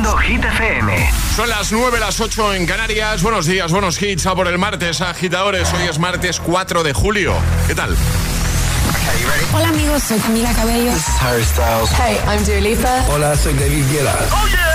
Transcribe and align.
Escuchando 0.00 0.16
Hit 0.18 0.42
FM. 0.42 1.10
Son 1.36 1.48
las 1.48 1.72
9, 1.72 2.00
las 2.00 2.20
8 2.20 2.54
en 2.54 2.64
Canarias. 2.64 3.22
Buenos 3.22 3.44
días, 3.44 3.70
buenos 3.70 4.00
hits. 4.00 4.24
A 4.24 4.34
por 4.34 4.48
el 4.48 4.56
martes, 4.56 5.02
agitadores. 5.02 5.70
Hoy 5.74 5.82
es 5.88 5.98
martes 5.98 6.40
4 6.40 6.82
de 6.82 6.94
julio. 6.94 7.34
¿Qué 7.66 7.74
tal? 7.74 7.94
Hola 9.52 9.68
amigos, 9.68 10.02
soy 10.02 10.18
Camila 10.18 10.54
Cabello. 10.54 10.90
This 10.90 11.06
is 11.06 11.22
Harry 11.22 11.44
Styles. 11.44 11.90
Hey, 11.90 12.16
I'm 12.26 12.42
Dua 12.44 12.60
Lipa. 12.60 13.04
Hola, 13.10 13.36
soy 13.36 13.52
David 13.52 13.84
Guetta. 13.90 14.16
Oh 14.32 14.46
yeah. 14.48 14.70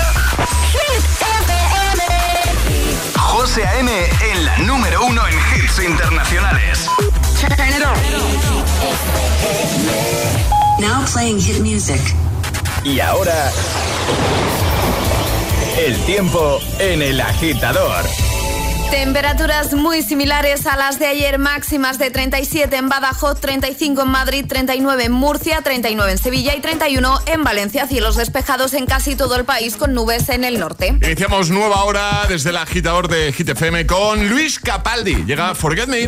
José 3.18 3.66
A.M. 3.66 3.92
en 4.32 4.46
la 4.46 4.58
número 4.60 5.06
uno 5.06 5.24
en 5.28 5.34
hits 5.34 5.80
internacionales. 5.80 6.88
Now 10.80 11.04
playing 11.12 11.40
hit 11.40 11.60
music. 11.62 12.02
Y 12.84 13.00
ahora 13.00 13.52
el 15.78 15.98
tiempo 16.06 16.60
en 16.80 17.02
el 17.02 17.20
agitador. 17.20 18.06
Temperaturas 18.92 19.74
muy 19.74 20.04
similares 20.04 20.68
a 20.68 20.78
las 20.78 21.00
de 21.00 21.08
ayer, 21.08 21.38
máximas 21.38 21.98
de 21.98 22.12
37 22.12 22.76
en 22.78 22.88
Badajoz, 22.88 23.42
35 23.42 24.04
en 24.04 24.08
Madrid, 24.08 24.46
39 24.48 25.06
en 25.06 25.12
Murcia, 25.12 25.62
39 25.62 26.14
en 26.14 26.18
Sevilla 26.18 26.56
y 26.56 26.62
31 26.62 27.20
en 27.26 27.44
Valencia. 27.44 27.88
Cielos 27.88 28.16
despejados 28.16 28.74
en 28.74 28.86
casi 28.86 29.16
todo 29.16 29.36
el 29.36 29.44
país 29.44 29.76
con 29.76 29.94
nubes 29.94 30.30
en 30.30 30.44
el 30.46 30.60
norte. 30.60 30.98
Iniciamos 31.02 31.50
nueva 31.50 31.84
hora 31.84 32.26
desde 32.30 32.52
el 32.52 32.58
agitador 32.58 33.10
de 33.10 33.34
Hit 33.34 33.50
FM 33.50 33.86
con 33.86 34.30
Luis 34.30 34.60
Capaldi. 34.60 35.26
Llega 35.26 35.56
Forget 35.56 35.88
Me. 35.88 36.08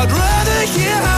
I'd 0.00 0.12
rather 0.12 0.78
hear 0.78 1.17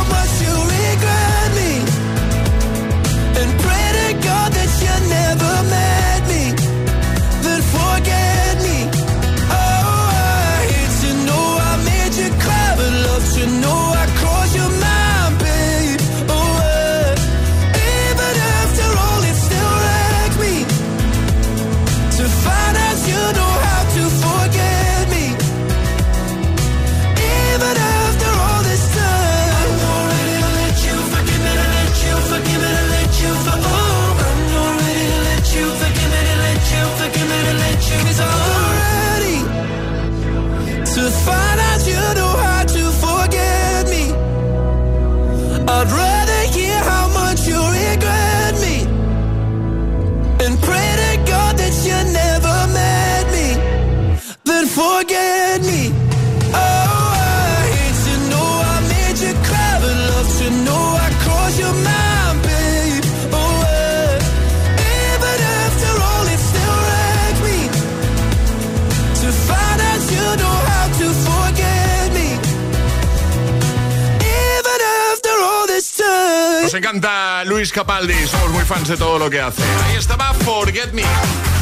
encanta 76.81 77.43
Luis 77.45 77.71
Capaldi, 77.71 78.15
somos 78.27 78.49
muy 78.49 78.63
fans 78.65 78.87
de 78.87 78.97
todo 78.97 79.19
lo 79.19 79.29
que 79.29 79.39
hace. 79.39 79.61
Ahí 79.85 79.97
estaba 79.97 80.33
Forget 80.33 80.93
Me. 80.93 81.03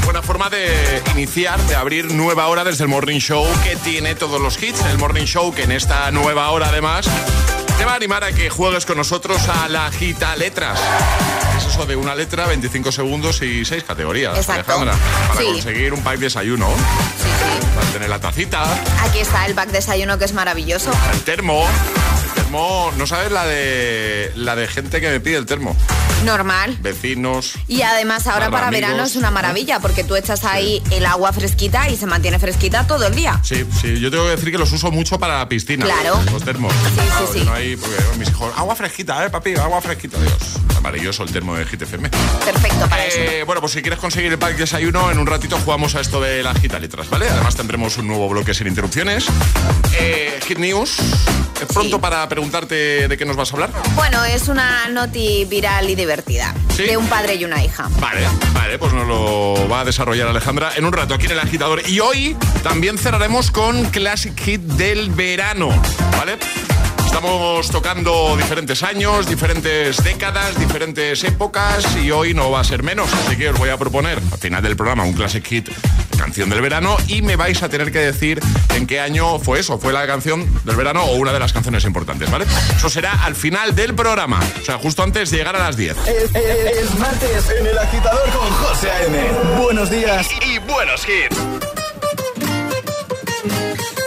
Buena 0.05 0.21
forma 0.21 0.49
de 0.49 1.03
iniciar, 1.13 1.59
de 1.63 1.75
abrir 1.75 2.13
nueva 2.13 2.47
hora 2.47 2.63
desde 2.63 2.85
el 2.85 2.89
Morning 2.89 3.19
Show 3.19 3.45
que 3.65 3.75
tiene 3.75 4.15
todos 4.15 4.39
los 4.39 4.61
hits. 4.63 4.79
El 4.85 4.97
Morning 4.97 5.25
Show 5.25 5.53
que 5.53 5.63
en 5.63 5.73
esta 5.73 6.09
nueva 6.11 6.49
hora 6.51 6.69
además 6.69 7.05
te 7.77 7.83
va 7.83 7.91
a 7.93 7.95
animar 7.95 8.23
a 8.23 8.31
que 8.31 8.49
juegues 8.49 8.85
con 8.85 8.95
nosotros 8.95 9.41
a 9.49 9.67
la 9.67 9.91
gita 9.91 10.37
letras. 10.37 10.79
Es 11.57 11.65
eso 11.65 11.85
de 11.85 11.97
una 11.97 12.15
letra, 12.15 12.47
25 12.47 12.89
segundos 12.93 13.41
y 13.41 13.65
6 13.65 13.83
categorías, 13.83 14.37
Exacto. 14.37 14.71
Alejandra. 14.71 14.95
Para 15.27 15.41
Sí. 15.41 15.45
conseguir 15.51 15.93
un 15.93 16.01
pack 16.01 16.19
desayuno, 16.19 16.67
Sí, 16.69 17.27
sí. 17.27 17.67
para 17.75 17.87
tener 17.87 18.09
la 18.09 18.19
tacita, 18.19 18.63
Aquí 19.03 19.19
está 19.19 19.45
el 19.45 19.53
pack 19.53 19.69
desayuno 19.71 20.17
que 20.17 20.23
es 20.25 20.33
maravilloso. 20.33 20.91
el 21.13 21.21
termo. 21.23 21.65
Termo, 22.49 22.91
no 22.97 23.05
sabes 23.05 23.31
la 23.31 23.45
de 23.45 24.31
la 24.35 24.55
de 24.55 24.67
gente 24.67 24.99
que 24.99 25.07
me 25.07 25.19
pide 25.19 25.37
el 25.37 25.45
termo. 25.45 25.75
Normal. 26.25 26.75
Vecinos. 26.81 27.53
Y 27.67 27.83
además 27.83 28.25
ahora 28.25 28.49
Para 28.49 28.71
verano 28.71 29.03
es 29.03 29.15
una 29.15 29.29
maravilla 29.29 29.79
porque 29.79 30.03
tú 30.03 30.15
echas 30.15 30.43
ahí 30.45 30.81
el 30.89 31.05
agua 31.05 31.31
fresquita 31.31 31.87
y 31.89 31.95
se 31.95 32.07
mantiene 32.07 32.39
fresquita 32.39 32.87
todo 32.87 33.05
el 33.05 33.13
día. 33.13 33.39
Sí, 33.43 33.63
sí, 33.79 33.99
yo 33.99 34.09
tengo 34.09 34.23
que 34.23 34.31
decir 34.31 34.51
que 34.51 34.57
los 34.57 34.71
uso 34.71 34.89
mucho 34.89 35.19
para 35.19 35.37
la 35.37 35.47
piscina. 35.47 35.85
Claro. 35.85 36.19
Los 36.31 36.43
termos. 36.43 36.73
Sí, 36.73 36.79
sí, 36.89 37.01
Claro, 37.05 37.29
sí. 37.31 37.39
yo 37.39 37.45
No 37.45 37.53
hay, 37.53 37.75
porque 37.75 37.95
mis 38.17 38.29
hijos, 38.29 38.51
agua 38.57 38.75
fresquita, 38.75 39.23
eh, 39.23 39.29
papi, 39.29 39.53
agua 39.53 39.79
fresquita. 39.79 40.17
Dios, 40.19 40.33
maravilloso 40.81 41.21
el 41.21 41.31
termo 41.31 41.55
de 41.55 41.65
GTFM. 41.65 42.09
Perfecto 42.09 42.89
para 42.89 43.05
eso. 43.05 43.19
Eh, 43.19 43.43
bueno, 43.43 43.61
pues 43.61 43.73
si 43.73 43.81
quieres 43.83 43.99
conseguir 43.99 44.31
el 44.31 44.39
pack 44.39 44.57
desayuno, 44.57 45.11
en 45.11 45.19
un 45.19 45.27
ratito 45.27 45.55
jugamos 45.63 45.93
a 45.93 46.01
esto 46.01 46.19
de 46.19 46.41
las 46.41 46.59
gita 46.59 46.79
letras, 46.79 47.11
¿vale? 47.11 47.29
Además 47.29 47.55
tendremos 47.55 47.97
un 47.99 48.07
nuevo 48.07 48.27
bloque 48.27 48.55
sin 48.55 48.65
interrupciones. 48.65 49.25
Eh, 49.93 50.39
Hit 50.47 50.57
News, 50.57 50.97
¿Es 51.61 51.67
pronto 51.67 51.99
para 51.99 52.27
preguntarte 52.29 53.07
de 53.07 53.17
qué 53.17 53.25
nos 53.25 53.35
vas 53.35 53.51
a 53.51 53.53
hablar? 53.55 53.71
Bueno, 53.95 54.23
es 54.23 54.47
una 54.47 54.87
noti 54.89 55.45
viral 55.45 55.89
y 55.89 55.95
divertida. 55.95 56.53
¿Sí? 56.75 56.83
De 56.83 56.97
un 56.97 57.07
padre 57.07 57.35
y 57.35 57.45
una 57.45 57.63
hija. 57.63 57.89
Vale, 57.99 58.21
vale, 58.53 58.79
pues 58.79 58.93
nos 58.93 59.07
lo 59.07 59.67
va 59.67 59.81
a 59.81 59.85
desarrollar 59.85 60.27
Alejandra 60.27 60.71
en 60.75 60.85
un 60.85 60.93
rato 60.93 61.13
aquí 61.13 61.25
en 61.25 61.33
el 61.33 61.39
agitador. 61.39 61.81
Y 61.87 61.99
hoy 61.99 62.37
también 62.63 62.97
cerraremos 62.97 63.51
con 63.51 63.85
Classic 63.85 64.37
Hit 64.39 64.61
del 64.61 65.09
verano, 65.09 65.69
¿vale? 66.17 66.37
Estamos 67.09 67.69
tocando 67.71 68.37
diferentes 68.37 68.81
años, 68.83 69.25
diferentes 69.27 70.01
décadas, 70.03 70.57
diferentes 70.57 71.21
épocas 71.23 71.83
y 71.97 72.11
hoy 72.11 72.33
no 72.33 72.49
va 72.51 72.61
a 72.61 72.63
ser 72.63 72.81
menos. 72.83 73.09
Así 73.25 73.35
que 73.35 73.49
os 73.49 73.57
voy 73.57 73.69
a 73.69 73.77
proponer 73.77 74.19
al 74.31 74.37
final 74.37 74.61
del 74.63 74.77
programa 74.77 75.03
un 75.03 75.13
Classic 75.13 75.43
Hit, 75.45 75.69
canción 76.17 76.49
del 76.49 76.61
verano, 76.61 76.95
y 77.07 77.21
me 77.21 77.35
vais 77.35 77.61
a 77.63 77.67
tener 77.67 77.91
que 77.91 77.99
decir 77.99 78.39
en 78.75 78.87
qué 78.87 79.01
año 79.01 79.37
fue 79.39 79.59
eso, 79.59 79.77
fue 79.79 79.91
la 79.91 80.05
canción 80.07 80.47
del 80.63 80.75
verano 80.77 81.03
o 81.03 81.15
una 81.15 81.33
de 81.33 81.39
las 81.39 81.51
canciones 81.51 81.83
importantes, 81.83 82.29
¿vale? 82.31 82.45
Eso 82.77 82.89
será 82.89 83.25
al 83.25 83.35
final 83.35 83.75
del 83.75 83.95
programa, 83.95 84.39
o 84.61 84.63
sea, 84.65 84.77
justo 84.77 85.03
antes 85.03 85.29
de 85.31 85.37
llegar 85.37 85.55
a 85.57 85.59
las 85.59 85.75
10. 85.75 85.97
Es, 86.07 86.23
es- 86.35 86.77
es 86.77 86.99
martes 86.99 87.49
en 87.59 87.65
el 87.67 87.77
agitador 87.77 88.29
con 88.29 88.49
José 88.49 88.91
A.M. 88.91 89.27
Buenos 89.61 89.89
días 89.89 90.27
y, 90.45 90.51
y 90.53 90.59
buenos 90.59 91.01
hits. 91.09 91.35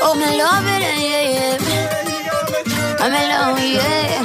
Oh, 0.03 0.15
me 0.15 0.37
love 0.37 0.67
it, 0.67 0.81
yeah, 0.81 1.59
yeah. 1.59 2.12
I'm 2.55 3.13
in 3.13 3.29
love, 3.33 3.59
yeah. 3.59 4.25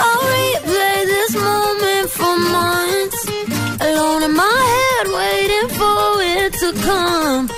I'll 0.00 0.22
replay 0.32 0.98
this 1.12 1.34
moment 1.34 2.08
for 2.10 2.34
months. 2.54 3.20
Alone 3.80 4.22
in 4.22 4.34
my 4.34 4.58
head, 4.72 5.06
waiting 5.18 5.68
for 5.74 6.22
it 6.22 6.52
to 6.62 6.68
come. 6.86 7.50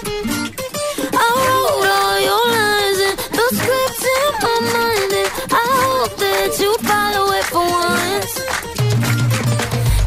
I 1.12 1.26
wrote 1.36 1.88
all 2.00 2.18
your 2.28 2.44
lines 2.56 2.98
and 3.08 3.16
the 3.36 3.46
scripts 3.60 4.04
in 4.16 4.30
my 4.40 4.56
mind, 4.72 5.12
and 5.20 5.30
I 5.52 5.64
hope 5.84 6.14
that 6.16 6.50
you 6.58 6.70
follow 6.88 7.24
it 7.38 7.44
for 7.52 7.66
once. 7.84 8.34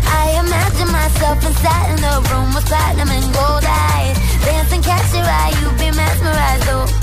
I 0.10 0.42
imagine 0.44 0.92
myself 0.92 1.38
inside 1.46 1.88
in 1.94 2.00
the 2.02 2.16
room 2.34 2.50
with 2.56 2.66
platinum 2.66 3.10
and 3.10 3.28
gold 3.34 3.64
eyes. 3.64 4.18
Dancing, 4.44 4.82
catch 4.82 5.14
your 5.14 5.24
eye, 5.24 5.54
you 5.62 5.70
be 5.78 5.96
mesmerized, 5.96 6.70
oh. 6.70 7.03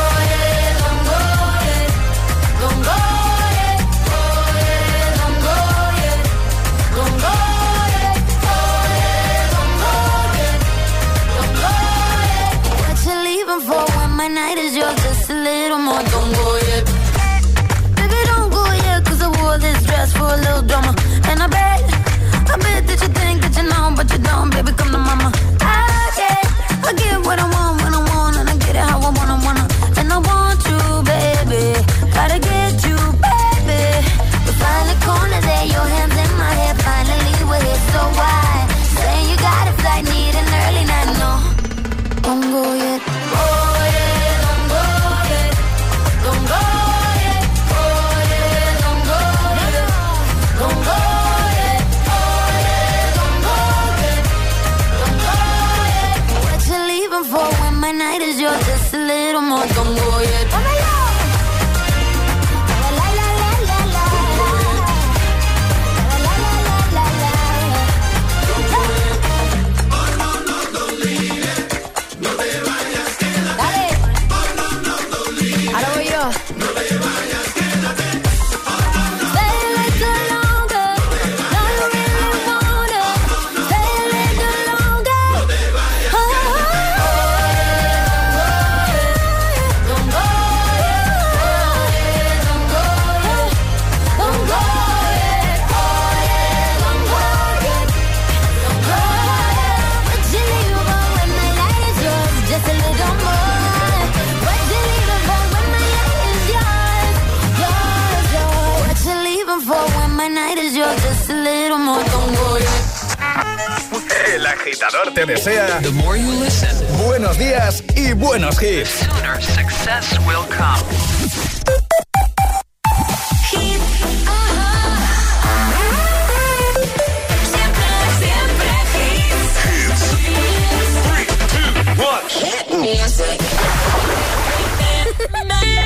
buenos 118.31 118.57
hits. 118.59 118.89
sooner 118.91 119.41
success 119.41 120.17
will 120.25 120.45
come. 120.45 120.79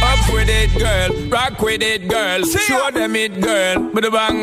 Up 0.04 0.34
with 0.34 0.50
it, 0.50 0.78
girl. 0.78 1.30
Rock 1.30 1.60
with 1.62 1.82
it, 1.82 2.08
girl. 2.08 2.44
Show 2.46 2.92
them 2.92 3.16
it, 3.16 3.42
girl. 3.42 3.90
With 3.92 4.06
a 4.06 4.12
bang 4.12 4.12
bang. 4.12 4.35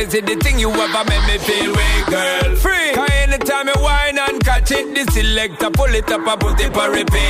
Is 0.00 0.14
it 0.14 0.24
the 0.24 0.34
thing 0.36 0.58
you 0.58 0.70
ever 0.70 1.04
make 1.04 1.24
me 1.28 1.36
feel 1.38 1.72
way, 1.76 2.02
girl? 2.08 2.56
Free. 2.56 2.92
Cause 2.94 3.10
anytime 3.20 3.68
you 3.68 3.74
whine 3.84 4.18
and 4.18 4.42
catch 4.42 4.70
it, 4.72 4.94
the 4.94 5.04
selector 5.12 5.70
pull 5.70 5.94
it 5.94 6.10
up 6.10 6.26
and 6.26 6.40
put 6.40 6.58
it 6.60 6.72
for 6.72 6.88
repeat, 6.90 7.29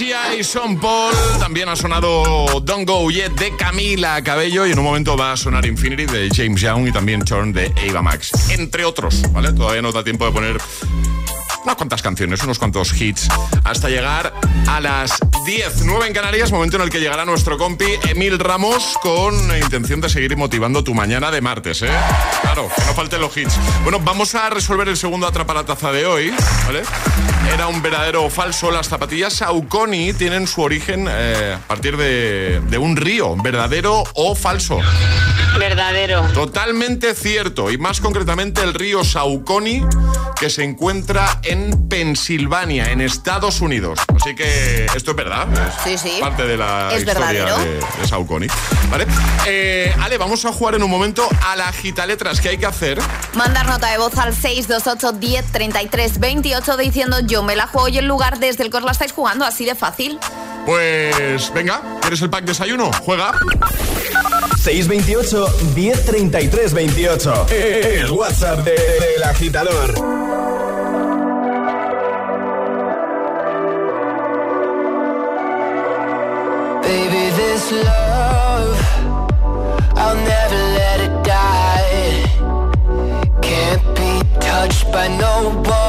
Sia 0.00 0.34
y 0.34 0.42
Son 0.42 0.80
Paul. 0.80 1.12
También 1.38 1.68
ha 1.68 1.76
sonado 1.76 2.46
Don't 2.62 2.88
Go 2.88 3.10
Yet 3.10 3.32
de 3.32 3.54
Camila 3.54 4.24
Cabello 4.24 4.66
y 4.66 4.72
en 4.72 4.78
un 4.78 4.84
momento 4.86 5.14
va 5.14 5.32
a 5.32 5.36
sonar 5.36 5.66
Infinity 5.66 6.06
de 6.06 6.30
James 6.34 6.58
Young 6.58 6.88
y 6.88 6.90
también 6.90 7.22
Chorn 7.22 7.52
de 7.52 7.70
Ava 7.86 8.00
Max. 8.00 8.30
Entre 8.48 8.86
otros, 8.86 9.30
¿vale? 9.30 9.52
Todavía 9.52 9.82
no 9.82 9.92
da 9.92 10.02
tiempo 10.02 10.24
de 10.24 10.32
poner 10.32 10.58
unas 11.64 11.76
cuantas 11.76 12.00
canciones, 12.00 12.42
unos 12.42 12.58
cuantos 12.58 12.98
hits, 12.98 13.28
hasta 13.62 13.90
llegar 13.90 14.32
a 14.68 14.80
las 14.80 15.18
10, 15.44 15.82
9 15.84 16.06
en 16.06 16.14
Canarias, 16.14 16.50
momento 16.50 16.76
en 16.76 16.82
el 16.84 16.88
que 16.88 17.00
llegará 17.00 17.26
nuestro 17.26 17.58
compi 17.58 17.98
Emil 18.08 18.38
Ramos 18.38 18.96
con 19.02 19.34
intención 19.54 20.00
de 20.00 20.08
seguir 20.08 20.34
motivando 20.34 20.82
tu 20.82 20.94
mañana 20.94 21.30
de 21.30 21.42
martes, 21.42 21.82
¿eh? 21.82 21.90
Claro, 22.40 22.70
que 22.74 22.84
no 22.86 22.94
falten 22.94 23.20
los 23.20 23.36
hits. 23.36 23.54
Bueno, 23.82 24.00
vamos 24.00 24.34
a 24.34 24.48
resolver 24.48 24.88
el 24.88 24.96
segundo 24.96 25.26
atrapalataza 25.26 25.92
de 25.92 26.06
hoy, 26.06 26.32
¿vale? 26.64 26.84
Era 27.52 27.66
un 27.66 27.82
verdadero 27.82 28.24
o 28.24 28.30
falso. 28.30 28.70
Las 28.70 28.88
zapatillas 28.88 29.34
Saucony 29.34 30.12
tienen 30.16 30.46
su 30.46 30.62
origen 30.62 31.06
eh, 31.10 31.56
a 31.56 31.66
partir 31.66 31.96
de, 31.96 32.60
de 32.60 32.78
un 32.78 32.96
río, 32.96 33.36
verdadero 33.36 34.04
o 34.14 34.34
falso. 34.34 34.78
Verdadero. 35.60 36.22
Totalmente 36.32 37.14
cierto, 37.14 37.70
y 37.70 37.76
más 37.76 38.00
concretamente 38.00 38.62
el 38.62 38.72
río 38.72 39.04
Saucony, 39.04 39.86
que 40.40 40.48
se 40.48 40.64
encuentra 40.64 41.38
en 41.42 41.86
Pensilvania, 41.86 42.90
en 42.90 43.02
Estados 43.02 43.60
Unidos. 43.60 44.00
Así 44.16 44.34
que 44.34 44.86
esto 44.96 45.10
es 45.10 45.16
verdad. 45.18 45.46
sí, 45.84 45.98
sí. 45.98 46.16
Parte 46.18 46.46
de 46.46 46.56
la 46.56 46.88
es 46.94 47.02
historia 47.02 47.58
de, 47.58 47.74
de, 47.74 48.08
Saucony. 48.08 48.46
¿Vale? 48.90 49.06
Eh, 49.46 49.94
Ale, 50.00 50.16
vamos 50.16 50.46
a 50.46 50.52
jugar 50.52 50.76
en 50.76 50.82
un 50.82 50.90
momento 50.90 51.28
a 51.46 51.54
la 51.56 51.70
gita 51.72 52.06
letras. 52.06 52.40
¿Qué 52.40 52.48
hay 52.48 52.58
que 52.58 52.64
hacer? 52.64 52.98
Mandar 53.34 53.66
nota 53.66 53.90
de 53.90 53.98
voz 53.98 54.16
al 54.16 54.34
628 54.34 55.12
10 55.12 55.44
33 55.52 56.20
28 56.20 56.76
diciendo 56.78 57.20
yo 57.20 57.42
me 57.42 57.54
la 57.54 57.66
juego 57.66 57.88
y 57.88 57.98
el 57.98 58.06
lugar 58.06 58.38
desde 58.38 58.64
el 58.64 58.70
que 58.70 58.78
os 58.78 58.82
la 58.82 58.92
estáis 58.92 59.12
jugando, 59.12 59.44
así 59.44 59.66
de 59.66 59.74
fácil. 59.74 60.18
Pues 60.64 61.52
venga, 61.52 61.82
¿quieres 62.00 62.22
el 62.22 62.30
pack 62.30 62.44
desayuno? 62.44 62.90
Juega. 63.04 63.34
628 64.60 65.74
1033 65.74 66.74
28. 66.74 67.46
El 67.50 68.10
WhatsApp 68.10 68.58
del 68.62 68.76
de, 68.76 69.24
agitador. 69.24 69.94
Baby, 76.82 77.30
this 77.36 77.72
love, 77.72 78.76
I'll 79.96 80.16
never 80.16 80.60
let 80.78 81.00
it 81.00 81.24
die. 81.24 82.24
Can't 83.40 83.82
be 83.96 84.40
touched 84.40 84.92
by 84.92 85.08
no 85.08 85.62
one. 85.64 85.79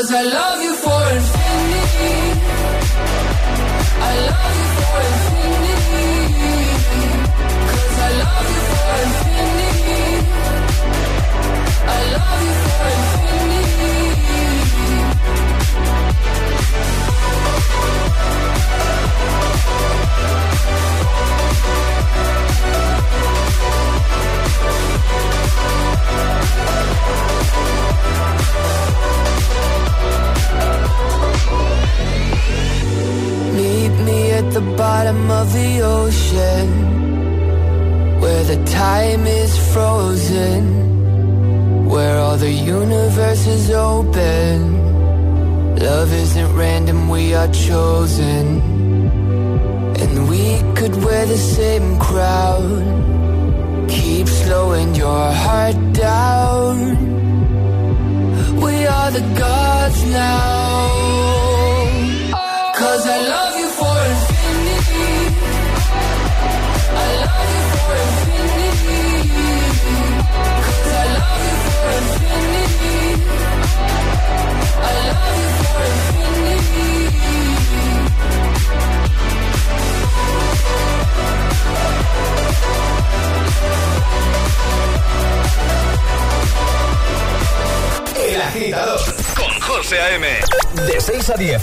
was 0.00 0.10
alone. 0.10 0.49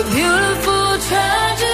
A 0.00 0.02
beautiful 0.02 0.98
tragedy. 1.08 1.69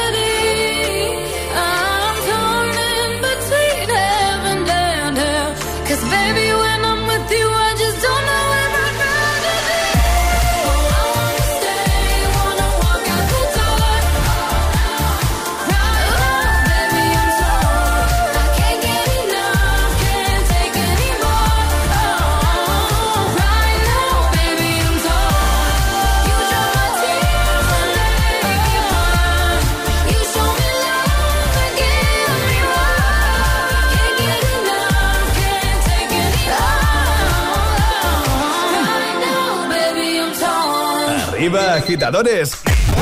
agitadores. 41.96 42.52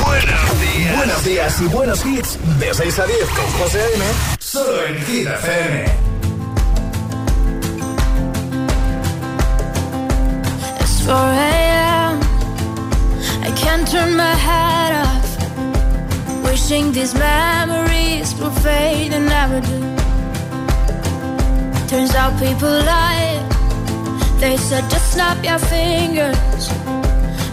Buenos 0.05 0.61
días. 0.61 0.97
Buenos 0.97 1.25
días 1.25 1.61
y 1.61 1.65
buenos 1.65 2.05
hits. 2.05 2.39
De 2.59 2.73
6 2.73 2.99
a 2.99 3.05
10 3.05 3.19
con 3.29 3.45
José 3.59 3.81
A.M. 3.81 4.05
Solo 4.39 4.85
en 4.85 5.05
Hit 5.05 5.27
FM. 5.27 5.85
It's 10.79 11.05
4 11.05 11.13
a.m. 11.13 12.19
I 13.43 13.51
can't 13.61 13.85
turn 13.85 14.15
my 14.15 14.33
head 14.33 14.93
off. 15.03 15.25
Wishing 16.45 16.93
these 16.93 17.13
memories 17.15 18.33
will 18.39 18.51
fade 18.63 19.13
and 19.13 19.27
never 19.27 19.59
do. 19.59 19.79
Turns 21.89 22.15
out 22.15 22.33
people 22.39 22.69
lie. 22.69 23.43
They 24.39 24.55
said 24.55 24.89
just 24.89 25.11
snap 25.11 25.43
your 25.43 25.59
fingers. 25.59 26.94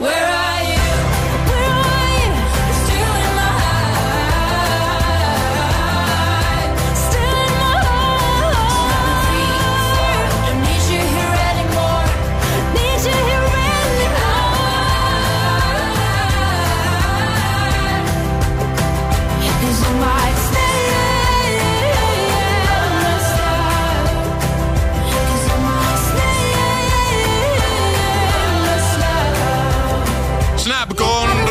where 0.00 0.10
are 0.10 0.72
you? 0.72 0.79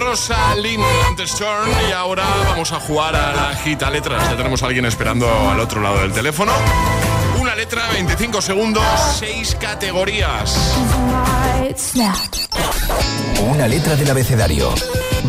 Con 0.10 0.16
Rosalind 0.16 0.84
antes 1.08 1.36
Turn 1.36 1.70
y 1.88 1.92
ahora 1.92 2.24
vamos 2.48 2.72
a 2.72 2.80
jugar 2.80 3.16
a 3.16 3.32
la 3.34 3.56
gita 3.56 3.90
letras. 3.92 4.24
Ya 4.30 4.38
tenemos 4.38 4.64
a 4.64 4.66
alguien 4.66 4.86
esperando 4.86 5.28
al 5.50 5.60
otro 5.60 5.82
lado 5.82 6.00
del 6.00 6.12
teléfono. 6.12 6.52
Una 7.40 7.56
letra, 7.56 7.88
25 7.94 8.42
segundos, 8.42 8.84
6 9.20 9.58
categorías. 9.60 10.76
Una 13.42 13.68
letra 13.68 13.96
del 13.96 14.10
abecedario. 14.10 14.74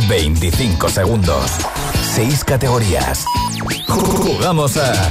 25 0.08 0.88
segundos. 0.88 1.50
6 2.14 2.44
categorías. 2.44 3.24
Jugamos 3.86 4.76
a. 4.78 5.10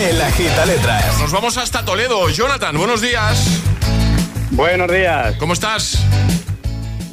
El 0.00 0.20
Agita 0.20 0.64
Letras. 0.66 1.18
Nos 1.18 1.32
vamos 1.32 1.56
hasta 1.56 1.84
Toledo. 1.84 2.28
Jonathan, 2.28 2.76
buenos 2.76 3.00
días. 3.00 3.46
Buenos 4.50 4.90
días. 4.90 5.34
¿Cómo 5.38 5.54
estás? 5.54 5.98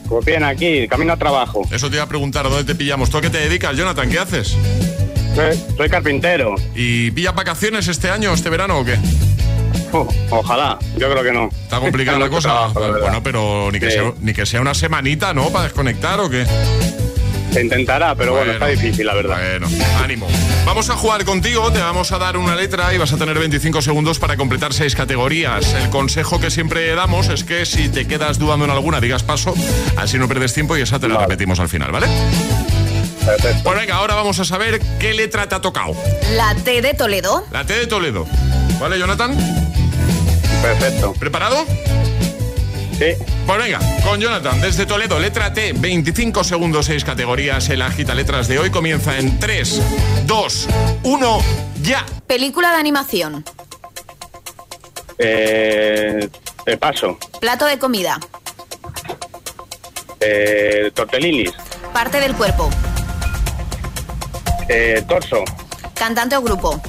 Pues 0.09 0.25
bien, 0.25 0.43
aquí, 0.43 0.87
camino 0.87 1.13
a 1.13 1.17
trabajo. 1.17 1.61
Eso 1.71 1.89
te 1.89 1.95
iba 1.97 2.03
a 2.03 2.07
preguntar, 2.09 2.43
¿dónde 2.49 2.63
te 2.63 2.75
pillamos? 2.75 3.09
¿Tú 3.11 3.17
a 3.17 3.21
qué 3.21 3.29
te 3.29 3.37
dedicas, 3.37 3.77
Jonathan? 3.77 4.09
¿Qué 4.09 4.17
haces? 4.19 4.57
Soy, 5.35 5.63
soy 5.77 5.89
carpintero. 5.89 6.55
¿Y 6.75 7.11
pillas 7.11 7.35
vacaciones 7.35 7.87
este 7.87 8.09
año, 8.09 8.33
este 8.33 8.49
verano 8.49 8.79
o 8.79 8.85
qué? 8.85 8.95
Uh, 9.93 10.05
ojalá, 10.31 10.77
yo 10.97 11.09
creo 11.11 11.23
que 11.23 11.31
no. 11.31 11.49
¿Está 11.63 11.79
complicada 11.79 12.17
la 12.19 12.29
cosa? 12.29 12.49
trabajo, 12.49 12.79
la 12.79 12.87
verdad. 12.87 13.01
bueno, 13.01 13.23
pero 13.23 13.69
ni 13.71 13.79
que, 13.79 13.91
Sí. 13.91 13.97
sea, 13.97 14.13
ni 14.19 14.33
que 14.33 14.45
sea 14.45 14.61
una 14.61 14.73
semanita, 14.73 15.33
¿no? 15.33 15.49
Para 15.49 15.65
desconectar 15.65 16.19
o 16.19 16.29
qué. 16.29 16.45
Se 17.51 17.61
intentará, 17.61 18.15
pero 18.15 18.33
bueno, 18.33 18.51
está 18.51 18.67
difícil, 18.67 19.05
la 19.05 19.15
verdad. 19.15 19.37
Bueno, 19.37 19.67
ánimo. 20.03 20.27
Vamos 20.65 20.89
a 20.89 20.95
jugar 20.95 21.25
contigo, 21.25 21.71
te 21.71 21.79
vamos 21.79 22.11
a 22.11 22.19
dar 22.19 22.37
una 22.37 22.55
letra 22.55 22.93
y 22.93 22.97
vas 22.97 23.11
a 23.11 23.17
tener 23.17 23.37
25 23.39 23.81
segundos 23.81 24.19
para 24.19 24.37
completar 24.37 24.73
seis 24.73 24.95
categorías. 24.95 25.73
El 25.73 25.89
consejo 25.89 26.39
que 26.39 26.51
siempre 26.51 26.93
damos 26.93 27.29
es 27.29 27.43
que 27.43 27.65
si 27.65 27.89
te 27.89 28.07
quedas 28.07 28.37
dudando 28.37 28.65
en 28.65 28.71
alguna, 28.71 29.01
digas 29.01 29.23
paso, 29.23 29.53
así 29.97 30.19
no 30.19 30.27
pierdes 30.27 30.53
tiempo 30.53 30.77
y 30.77 30.81
esa 30.81 30.99
te 30.99 31.07
la 31.07 31.17
repetimos 31.17 31.59
al 31.59 31.69
final, 31.69 31.91
¿vale? 31.91 32.07
Perfecto. 33.25 33.63
Pues 33.63 33.77
venga, 33.77 33.95
ahora 33.95 34.15
vamos 34.15 34.39
a 34.39 34.45
saber 34.45 34.79
qué 34.99 35.13
letra 35.13 35.47
te 35.49 35.55
ha 35.55 35.61
tocado. 35.61 35.95
La 36.33 36.55
T 36.55 36.81
de 36.81 36.93
Toledo. 36.93 37.45
La 37.51 37.65
T 37.65 37.73
de 37.73 37.87
Toledo. 37.87 38.25
¿Vale, 38.79 38.97
Jonathan? 38.97 39.35
Perfecto. 40.61 41.13
¿Preparado? 41.13 41.65
Sí. 42.99 43.13
Pues 43.47 43.57
venga, 43.57 43.79
con 44.03 44.19
Jonathan, 44.19 44.59
desde 44.59 44.85
Toledo, 44.85 45.17
letra 45.19 45.53
T, 45.53 45.71
25 45.73 46.43
segundos, 46.43 46.85
6 46.87 47.05
categorías. 47.05 47.69
El 47.69 47.81
agita 47.81 48.13
letras 48.13 48.49
de 48.49 48.59
hoy 48.59 48.69
comienza 48.71 49.17
en 49.17 49.39
3, 49.39 49.81
2, 50.25 50.67
1, 51.03 51.39
ya. 51.81 52.05
Película 52.27 52.71
de 52.71 52.75
animación. 52.77 53.45
Eh, 55.17 56.29
eh, 56.65 56.77
paso. 56.77 57.17
Plato 57.39 57.65
de 57.65 57.79
comida. 57.79 58.19
Eh, 60.19 60.91
tortellinis. 60.93 61.51
Parte 61.93 62.19
del 62.19 62.35
cuerpo. 62.35 62.69
Eh, 64.67 65.05
torso. 65.07 65.45
Cantante 65.93 66.35
o 66.35 66.41
grupo. 66.41 66.81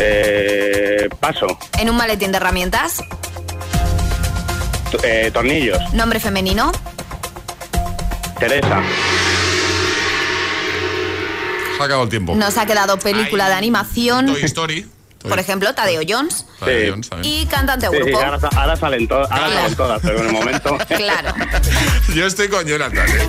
Eh, 0.00 1.08
paso. 1.20 1.46
En 1.78 1.90
un 1.90 1.96
maletín 1.96 2.32
de 2.32 2.38
herramientas. 2.38 3.00
Eh, 5.02 5.30
tornillos. 5.32 5.78
Nombre 5.92 6.20
femenino. 6.20 6.72
Teresa. 8.38 8.82
Se 11.76 11.82
ha 11.82 11.84
acabado 11.84 12.04
el 12.04 12.10
tiempo. 12.10 12.34
Nos 12.34 12.56
ha 12.56 12.66
quedado 12.66 12.98
película 12.98 13.46
Ay, 13.46 13.50
de 13.52 13.56
animación. 13.58 14.26
Toy 14.26 14.42
Story. 14.44 14.82
Toy- 15.18 15.28
Por 15.30 15.38
ejemplo, 15.38 15.74
Tadeo 15.74 16.02
Jones. 16.06 16.46
Tadeo 16.60 16.96
Sí. 16.96 17.10
Y 17.22 17.46
cantante 17.46 17.88
o 17.88 17.90
Sí, 17.90 17.96
sí, 17.98 18.02
grupo. 18.04 18.18
ahora, 18.24 18.48
ahora 18.54 18.76
salen, 18.76 19.08
ahora 19.10 19.26
Claro. 19.28 19.52
salen 19.54 19.74
todas, 19.74 20.00
pero 20.02 20.18
en 20.20 20.26
el 20.26 20.32
momento. 20.32 20.78
Claro. 20.88 21.34
Yo 22.14 22.26
estoy 22.26 22.48
con 22.48 22.64
Jonathan. 22.66 23.06
¿eh? 23.08 23.28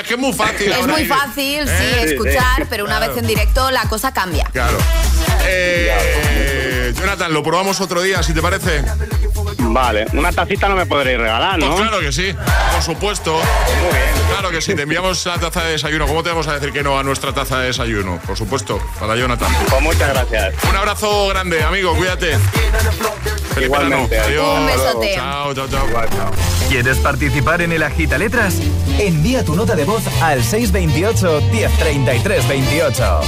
Es 0.00 0.06
que 0.08 0.14
es 0.14 0.20
muy 0.20 0.32
fácil. 0.32 0.72
Es 0.72 0.86
muy 0.86 1.02
ir- 1.02 1.08
fácil, 1.08 1.66
sí, 1.66 1.84
¿Eh? 1.84 2.04
escuchar, 2.12 2.66
pero 2.68 2.84
una 2.84 2.96
Claro. 2.98 3.12
vez 3.14 3.22
en 3.22 3.28
directo 3.28 3.70
la 3.70 3.82
cosa 3.88 4.12
cambia. 4.12 4.44
Claro. 4.52 4.78
Eh, 5.46 6.92
Jonathan, 6.98 7.32
lo 7.32 7.42
probamos 7.42 7.80
otro 7.80 8.02
día, 8.02 8.22
si 8.22 8.32
te 8.34 8.42
parece. 8.42 8.82
Vale, 9.58 10.06
una 10.12 10.32
tacita 10.32 10.68
no 10.68 10.76
me 10.76 10.86
podréis 10.86 11.18
regalar, 11.18 11.58
Pues 11.58 11.70
¿no? 11.70 11.76
claro 11.76 12.00
que 12.00 12.12
sí, 12.12 12.34
por 12.72 12.82
supuesto. 12.82 13.32
Muy 13.32 13.92
bien. 13.92 14.28
Claro 14.30 14.50
que 14.50 14.60
sí, 14.60 14.74
te 14.74 14.82
enviamos 14.82 15.24
la 15.26 15.38
taza 15.38 15.64
de 15.64 15.72
desayuno. 15.72 16.06
¿Cómo 16.06 16.22
te 16.22 16.28
vamos 16.30 16.46
a 16.48 16.54
decir 16.54 16.72
que 16.72 16.82
no 16.82 16.98
a 16.98 17.02
nuestra 17.02 17.32
taza 17.32 17.58
de 17.60 17.66
desayuno? 17.68 18.18
Por 18.26 18.36
supuesto, 18.36 18.78
para 19.00 19.16
Jonathan. 19.16 19.50
Pues 19.68 19.82
muchas 19.82 20.08
gracias. 20.14 20.54
Un 20.68 20.76
abrazo 20.76 21.28
grande, 21.28 21.62
amigo, 21.62 21.94
cuídate. 21.96 22.38
Feliz 23.54 23.66
Igualmente. 23.66 24.08
verano. 24.16 24.28
Adiós. 24.28 24.58
Un 24.58 24.66
besote. 24.66 25.14
Chao, 25.14 25.54
chao, 25.54 25.68
chao. 25.68 25.88
Igual, 25.88 26.08
chao. 26.10 26.30
¿Quieres 26.68 26.98
participar 26.98 27.62
en 27.62 27.72
el 27.72 27.82
Agita 27.82 28.18
Letras? 28.18 28.56
Envía 28.98 29.44
tu 29.44 29.54
nota 29.56 29.74
de 29.74 29.84
voz 29.84 30.02
al 30.22 30.42
628 30.44 31.40
1033 31.52 32.48
28. 32.48 33.20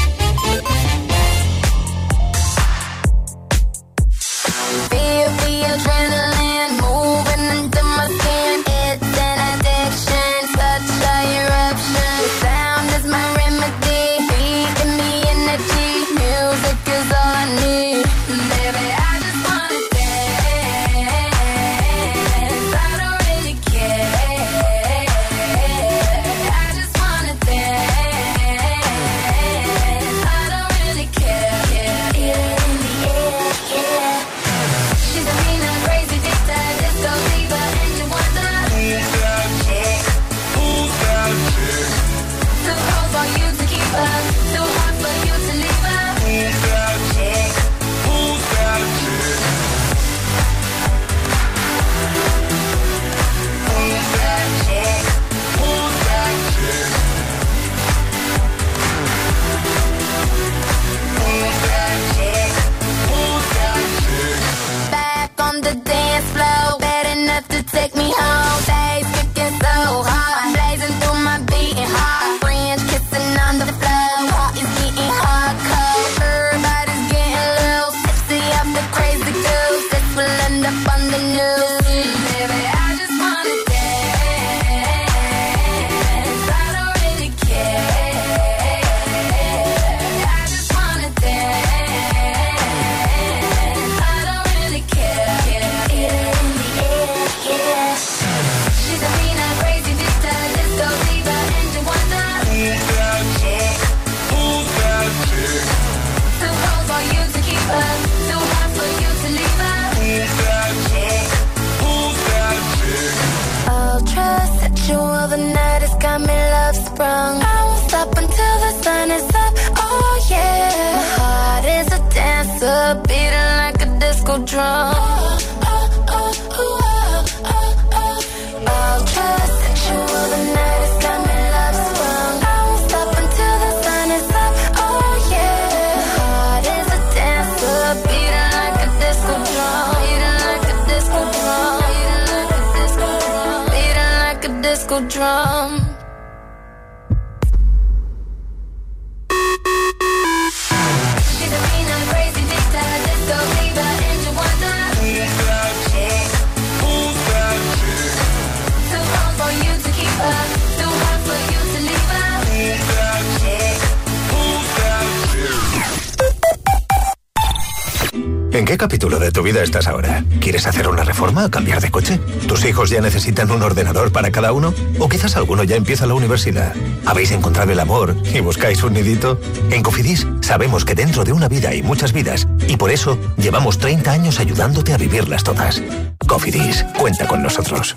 Ya 172.86 173.00
necesitan 173.00 173.50
un 173.50 173.62
ordenador 173.62 174.12
para 174.12 174.30
cada 174.30 174.52
uno? 174.52 174.72
¿O 175.00 175.08
quizás 175.08 175.36
alguno 175.36 175.64
ya 175.64 175.74
empieza 175.74 176.06
la 176.06 176.14
universidad? 176.14 176.74
¿Habéis 177.06 177.32
encontrado 177.32 177.72
el 177.72 177.80
amor 177.80 178.14
y 178.32 178.38
buscáis 178.40 178.82
un 178.84 178.92
nidito? 178.92 179.40
En 179.70 179.82
Cofidis 179.82 180.26
sabemos 180.40 180.84
que 180.84 180.94
dentro 180.94 181.24
de 181.24 181.32
una 181.32 181.48
vida 181.48 181.70
hay 181.70 181.82
muchas 181.82 182.12
vidas 182.12 182.46
y 182.68 182.76
por 182.76 182.90
eso 182.90 183.18
llevamos 183.36 183.78
30 183.78 184.12
años 184.12 184.38
ayudándote 184.38 184.92
a 184.92 184.96
vivirlas 184.96 185.42
todas. 185.42 185.82
Cofidis, 186.26 186.84
cuenta 186.96 187.26
con 187.26 187.42
nosotros. 187.42 187.96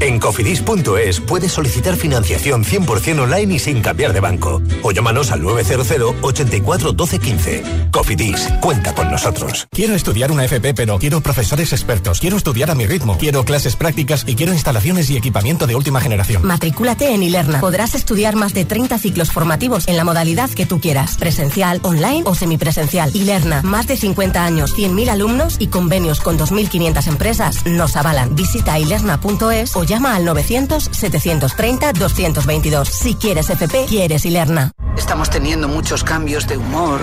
En 0.00 0.20
cofidis.es 0.20 1.20
puedes 1.20 1.52
solicitar 1.52 1.96
financiación 1.96 2.64
100% 2.64 3.20
online 3.20 3.54
y 3.54 3.58
sin 3.58 3.82
cambiar 3.82 4.12
de 4.12 4.20
banco. 4.20 4.62
O 4.82 4.92
llámanos 4.92 5.32
al 5.32 5.42
900 5.42 6.14
84 6.22 6.92
12 6.92 7.18
15. 7.18 7.62
Cofidis, 7.90 8.48
cuenta 8.60 8.94
con 8.94 9.10
nosotros. 9.10 9.66
Quiero 9.70 9.94
estudiar 9.94 10.30
una 10.30 10.44
FP, 10.44 10.74
pero 10.74 10.98
quiero 10.98 11.20
profesores 11.20 11.72
expertos. 11.72 12.20
Quiero 12.20 12.36
estudiar 12.36 12.70
a 12.70 12.74
mi 12.76 12.86
ritmo. 12.86 13.18
Quiero 13.18 13.44
clases 13.44 13.74
prácticas 13.74 14.24
y 14.26 14.36
quiero 14.36 14.52
instalaciones 14.52 15.10
y 15.10 15.16
equipamiento 15.16 15.66
de 15.66 15.74
última 15.74 16.00
generación. 16.00 16.46
Matricúlate 16.46 17.12
en 17.12 17.24
Ilerna. 17.24 17.60
Podrás 17.60 17.94
estudiar 17.94 18.36
más 18.36 18.54
de 18.54 18.64
30 18.64 18.98
ciclos 18.98 19.32
formativos 19.32 19.88
en 19.88 19.96
la 19.96 20.04
modalidad 20.04 20.50
que 20.50 20.66
tú 20.66 20.80
quieras. 20.80 21.16
Presencial, 21.16 21.80
online 21.82 22.22
o 22.24 22.34
semipresencial. 22.36 23.10
Ilerna, 23.14 23.62
más 23.62 23.88
de 23.88 23.96
50 23.96 24.44
años, 24.44 24.76
100.000 24.76 25.08
alumnos 25.08 25.56
y 25.58 25.66
convenios 25.66 26.20
con 26.20 26.38
2.500 26.38 27.08
empresas 27.08 27.66
nos 27.66 27.96
avalan. 27.96 28.36
Visita 28.36 28.78
ilerna.es 28.78 29.74
o 29.74 29.87
llama 29.88 30.14
al 30.14 30.24
900-730-222. 30.26 32.84
Si 32.84 33.16
quieres 33.16 33.50
FP, 33.50 33.86
quieres 33.88 34.24
Ilerna. 34.24 34.70
Estamos 34.96 35.30
teniendo 35.30 35.66
muchos 35.68 36.04
cambios 36.04 36.46
de 36.46 36.58
humor 36.58 37.00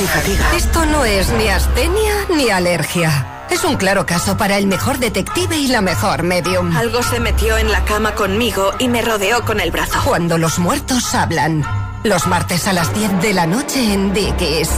y 0.00 0.04
fatiga. 0.04 0.56
Esto 0.56 0.86
no 0.86 1.04
es 1.04 1.30
ni 1.32 1.48
astenia 1.48 2.14
ni 2.34 2.48
alergia. 2.50 3.26
Es 3.50 3.64
un 3.64 3.76
claro 3.76 4.06
caso 4.06 4.36
para 4.36 4.56
el 4.58 4.68
mejor 4.68 4.98
detective 4.98 5.56
y 5.56 5.66
la 5.66 5.80
mejor 5.80 6.22
medium. 6.22 6.76
Algo 6.76 7.02
se 7.02 7.18
metió 7.18 7.58
en 7.58 7.72
la 7.72 7.84
cama 7.84 8.14
conmigo 8.14 8.72
y 8.78 8.86
me 8.88 9.02
rodeó 9.02 9.44
con 9.44 9.58
el 9.58 9.72
brazo. 9.72 9.98
Cuando 10.04 10.38
los 10.38 10.60
muertos 10.60 11.12
hablan. 11.14 11.64
Los 12.04 12.28
martes 12.28 12.68
a 12.68 12.72
las 12.72 12.94
10 12.94 13.20
de 13.20 13.34
la 13.34 13.46
noche 13.46 13.92
en 13.92 14.14
Dickies. 14.14 14.70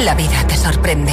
La 0.00 0.14
vida 0.14 0.46
te 0.48 0.56
sorprende. 0.56 1.12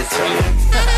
Talk 0.00 0.08
dirty 0.12 0.70
to 0.70 0.86
me. 0.86 0.89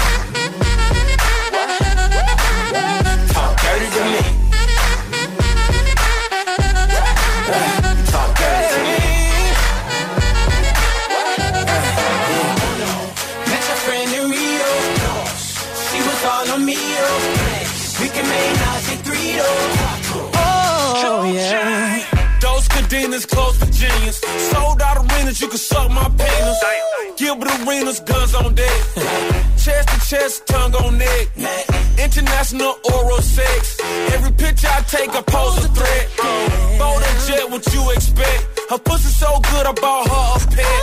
Picture 35.13 35.19
I 35.19 35.21
take, 35.21 35.21
I 35.21 35.23
pose 35.23 35.65
a 35.65 35.69
threat. 35.69 36.79
Bold 36.79 37.03
and 37.03 37.19
jet, 37.27 37.51
what 37.51 37.63
you 37.75 37.91
expect? 37.91 38.61
Her 38.71 38.79
pussy 38.79 39.09
so 39.09 39.29
good, 39.41 39.67
I 39.67 39.73
bought 39.73 40.09
her 40.09 40.27
a 40.37 40.57
pet. 40.57 40.83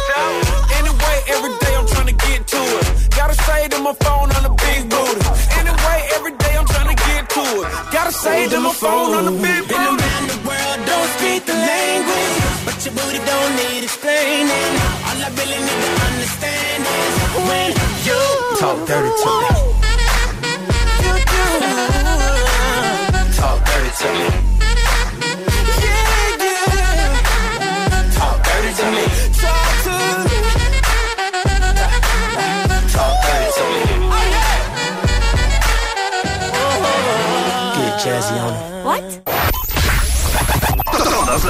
Anyway, 0.78 1.18
every 1.28 1.54
day 1.58 1.74
I'm 1.76 1.88
trying 1.88 2.08
to 2.08 2.14
get 2.14 2.48
to 2.48 2.62
it. 2.62 3.10
Gotta 3.16 3.34
say 3.34 3.68
to 3.70 3.80
my 3.80 3.94
phone 3.94 4.30
on 4.32 4.44
the 4.44 4.54
big 4.54 4.90
booty. 4.90 5.22
Anyway, 5.58 6.00
every 6.16 6.34
day 6.38 6.54
I'm 6.58 6.66
trying 6.66 6.96
to 6.96 6.98
get 7.10 7.30
to 7.30 7.42
it. 7.42 7.92
Gotta 7.92 8.12
say 8.12 8.50
to 8.50 8.60
my 8.60 8.74
phone 8.74 9.16
on 9.16 9.26
the 9.26 9.32
big 9.32 9.68
Been 9.68 9.82
around 9.82 10.26
the 10.30 10.38
world, 10.46 10.80
don't 10.86 11.10
speak 11.18 11.46
the 11.46 11.54
language. 11.54 12.36
But 12.66 12.78
your 12.86 12.94
booty 12.96 13.20
don't 13.26 13.54
need 13.58 13.84
explaining. 13.84 14.72
All 15.10 15.18
I 15.18 15.30
really 15.34 15.60
need 15.60 15.82
to 15.86 15.92
understand 16.10 16.80
is 16.86 17.16
when 17.50 17.70
you 18.06 18.22
talk 18.60 18.78
dirty 18.88 19.10
to 19.10 19.32
me. 19.42 19.89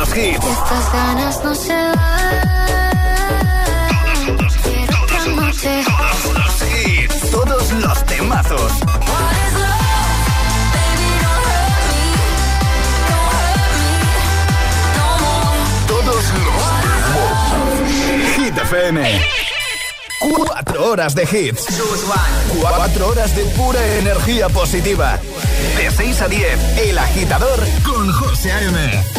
Los 0.10 0.17
hits. 0.17 0.45
Estas 0.45 0.93
ganas 0.93 1.43
no 1.43 1.56
se 1.56 1.74
van. 1.74 1.95
Otra 5.04 5.26
noche. 5.36 5.84
Todos 5.86 6.34
los 6.38 6.62
hits. 6.62 7.32
Todos 7.32 7.72
los 7.72 8.06
temazos. 8.06 8.72
Todos 15.88 16.06
los 16.06 16.65
Hit 18.36 18.58
FM. 18.58 19.22
Cuatro 20.19 20.91
horas 20.91 21.15
de 21.15 21.24
hits. 21.24 21.65
Cuatro 22.60 23.10
horas 23.10 23.36
de 23.36 23.43
pura 23.43 23.86
energía 23.98 24.50
positiva. 24.50 25.19
De 25.78 25.91
6 25.91 26.22
a 26.22 26.28
10, 26.28 26.78
El 26.80 26.98
Agitador 26.98 27.60
con 27.84 28.12
José 28.12 28.52
A.M. 28.52 29.18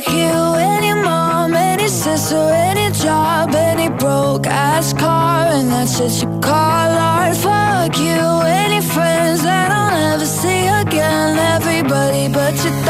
Fuck 0.00 0.14
you, 0.14 0.54
any 0.56 0.94
mom, 0.94 1.52
any 1.52 1.86
sister, 1.86 2.36
any 2.36 2.90
job, 2.90 3.54
any 3.54 3.90
broke 3.90 4.46
ass 4.46 4.94
car, 4.94 5.44
and 5.48 5.68
that's 5.68 5.98
just 5.98 6.22
you 6.22 6.28
call 6.40 6.90
art. 6.96 7.36
Fuck 7.36 7.98
you, 7.98 8.22
any 8.46 8.80
friends 8.80 9.42
that 9.42 9.70
I'll 9.70 9.90
never 9.90 10.24
see 10.24 10.68
again. 10.68 11.36
Everybody 11.36 12.32
but 12.32 12.54
your 12.64 12.89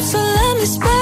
so 0.00 0.18
let 0.18 0.58
me 0.58 0.66
spend. 0.66 0.95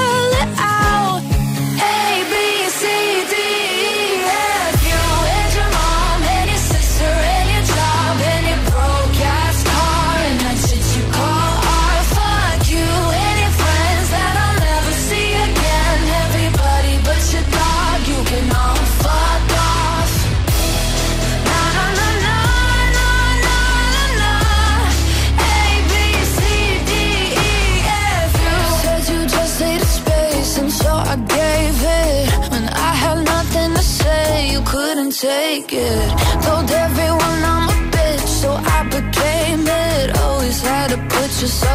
Had 41.41 41.49
to 41.49 41.74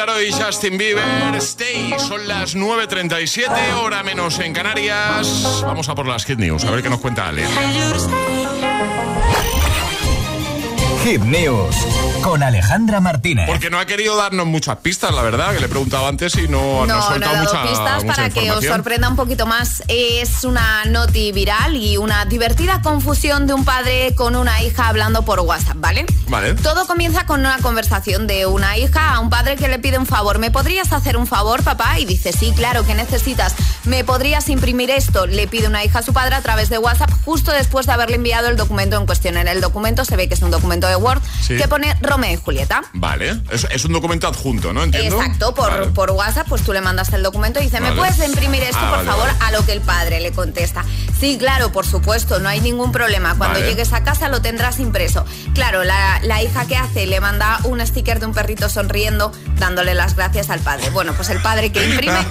Laroi 0.00 0.28
y 0.28 0.32
Justin 0.32 0.78
Bieber, 0.78 1.34
Stay. 1.36 1.94
Son 1.98 2.26
las 2.26 2.56
9.37, 2.56 3.74
hora 3.82 4.02
menos 4.02 4.38
en 4.38 4.54
Canarias. 4.54 5.60
Vamos 5.62 5.90
a 5.90 5.94
por 5.94 6.06
las 6.06 6.24
Kid 6.24 6.38
News, 6.38 6.64
a 6.64 6.70
ver 6.70 6.82
qué 6.82 6.88
nos 6.88 7.00
cuenta 7.00 7.28
Ale. 7.28 7.44
Hit 11.02 11.22
News 11.22 11.74
con 12.22 12.42
Alejandra 12.42 13.00
Martínez. 13.00 13.46
Porque 13.46 13.70
no 13.70 13.78
ha 13.78 13.86
querido 13.86 14.16
darnos 14.16 14.46
muchas 14.46 14.76
pistas, 14.78 15.14
la 15.14 15.22
verdad, 15.22 15.52
que 15.54 15.60
le 15.60 15.66
he 15.66 15.68
preguntado 15.68 16.06
antes 16.06 16.36
y 16.36 16.46
no, 16.46 16.60
no, 16.60 16.82
ha 16.82 16.86
No, 16.86 16.96
no 16.96 17.02
soltado 17.02 17.32
he 17.32 17.36
dado 17.36 17.44
mucha, 17.44 17.62
pistas 17.62 18.04
mucha 18.04 18.14
para 18.14 18.30
que 18.30 18.50
os 18.50 18.64
sorprenda 18.64 19.08
un 19.08 19.16
poquito 19.16 19.46
más. 19.46 19.82
Es 19.88 20.44
una 20.44 20.84
noti 20.84 21.32
viral 21.32 21.76
y 21.76 21.96
una 21.96 22.26
divertida 22.26 22.82
confusión 22.82 23.46
de 23.46 23.54
un 23.54 23.64
padre 23.64 24.14
con 24.14 24.36
una 24.36 24.62
hija 24.62 24.88
hablando 24.88 25.22
por 25.24 25.40
WhatsApp, 25.40 25.76
¿vale? 25.78 26.04
Vale. 26.28 26.54
Todo 26.54 26.86
comienza 26.86 27.24
con 27.24 27.40
una 27.40 27.58
conversación 27.58 28.26
de 28.26 28.46
una 28.46 28.76
hija 28.76 29.14
a 29.14 29.20
un 29.20 29.30
padre 29.30 29.56
que 29.56 29.68
le 29.68 29.78
pide 29.78 29.98
un 29.98 30.06
favor. 30.06 30.38
¿Me 30.38 30.50
podrías 30.50 30.92
hacer 30.92 31.16
un 31.16 31.26
favor, 31.26 31.62
papá? 31.64 31.98
Y 31.98 32.04
dice, 32.04 32.32
sí, 32.32 32.52
claro, 32.54 32.84
¿qué 32.84 32.94
necesitas? 32.94 33.54
¿Me 33.84 34.04
podrías 34.04 34.48
imprimir 34.50 34.90
esto? 34.90 35.26
Le 35.26 35.48
pide 35.48 35.66
una 35.66 35.82
hija 35.82 36.00
a 36.00 36.02
su 36.02 36.12
padre 36.12 36.34
a 36.34 36.42
través 36.42 36.68
de 36.68 36.76
WhatsApp 36.76 37.10
justo 37.24 37.52
después 37.52 37.86
de 37.86 37.92
haberle 37.92 38.16
enviado 38.16 38.48
el 38.48 38.56
documento 38.58 38.98
en 38.98 39.06
cuestión. 39.06 39.38
En 39.38 39.48
el 39.48 39.62
documento 39.62 40.04
se 40.04 40.16
ve 40.16 40.28
que 40.28 40.34
es 40.34 40.42
un 40.42 40.50
documento 40.50 40.89
de 40.90 40.96
Word 40.96 41.22
Sí. 41.42 41.56
que 41.56 41.66
pone 41.68 41.96
Romeo 42.02 42.32
y 42.32 42.36
Julieta. 42.36 42.82
Vale, 42.92 43.40
es, 43.50 43.66
es 43.70 43.84
un 43.84 43.92
documento 43.92 44.28
adjunto, 44.28 44.72
¿no? 44.72 44.82
Entiendo. 44.82 45.16
Exacto, 45.20 45.54
por, 45.54 45.70
Vale. 45.70 45.86
por 45.88 46.10
WhatsApp, 46.10 46.46
pues 46.48 46.62
tú 46.62 46.72
le 46.72 46.80
mandaste 46.80 47.16
el 47.16 47.22
documento 47.22 47.60
y 47.60 47.64
dice, 47.64 47.80
¿me 47.80 47.92
puedes 47.92 48.18
imprimir 48.18 48.62
esto, 48.62 48.78
Ah, 48.80 48.88
por 48.96 49.06
vale, 49.06 49.08
favor? 49.10 49.30
A 49.40 49.52
lo 49.52 49.64
que 49.64 49.72
el 49.72 49.80
padre 49.80 50.20
le 50.20 50.32
contesta. 50.32 50.84
Sí, 51.18 51.36
claro, 51.38 51.72
por 51.72 51.86
supuesto, 51.86 52.38
no 52.40 52.48
hay 52.48 52.60
ningún 52.60 52.92
problema. 52.92 53.34
Cuando 53.36 53.58
llegues 53.60 53.92
a 53.92 54.02
casa 54.04 54.28
lo 54.28 54.40
tendrás 54.42 54.78
impreso. 54.80 55.24
Claro, 55.54 55.84
la, 55.84 56.20
la 56.22 56.42
hija 56.42 56.66
que 56.66 56.76
hace 56.76 57.06
le 57.06 57.20
manda 57.20 57.58
un 57.64 57.84
sticker 57.86 58.20
de 58.20 58.26
un 58.26 58.32
perrito 58.34 58.68
sonriendo, 58.68 59.32
dándole 59.58 59.94
las 59.94 60.16
gracias 60.16 60.50
al 60.50 60.60
padre. 60.60 60.90
Bueno, 60.90 61.12
pues 61.14 61.28
el 61.30 61.40
padre 61.40 61.72
que 61.72 61.84
imprime, 61.84 62.18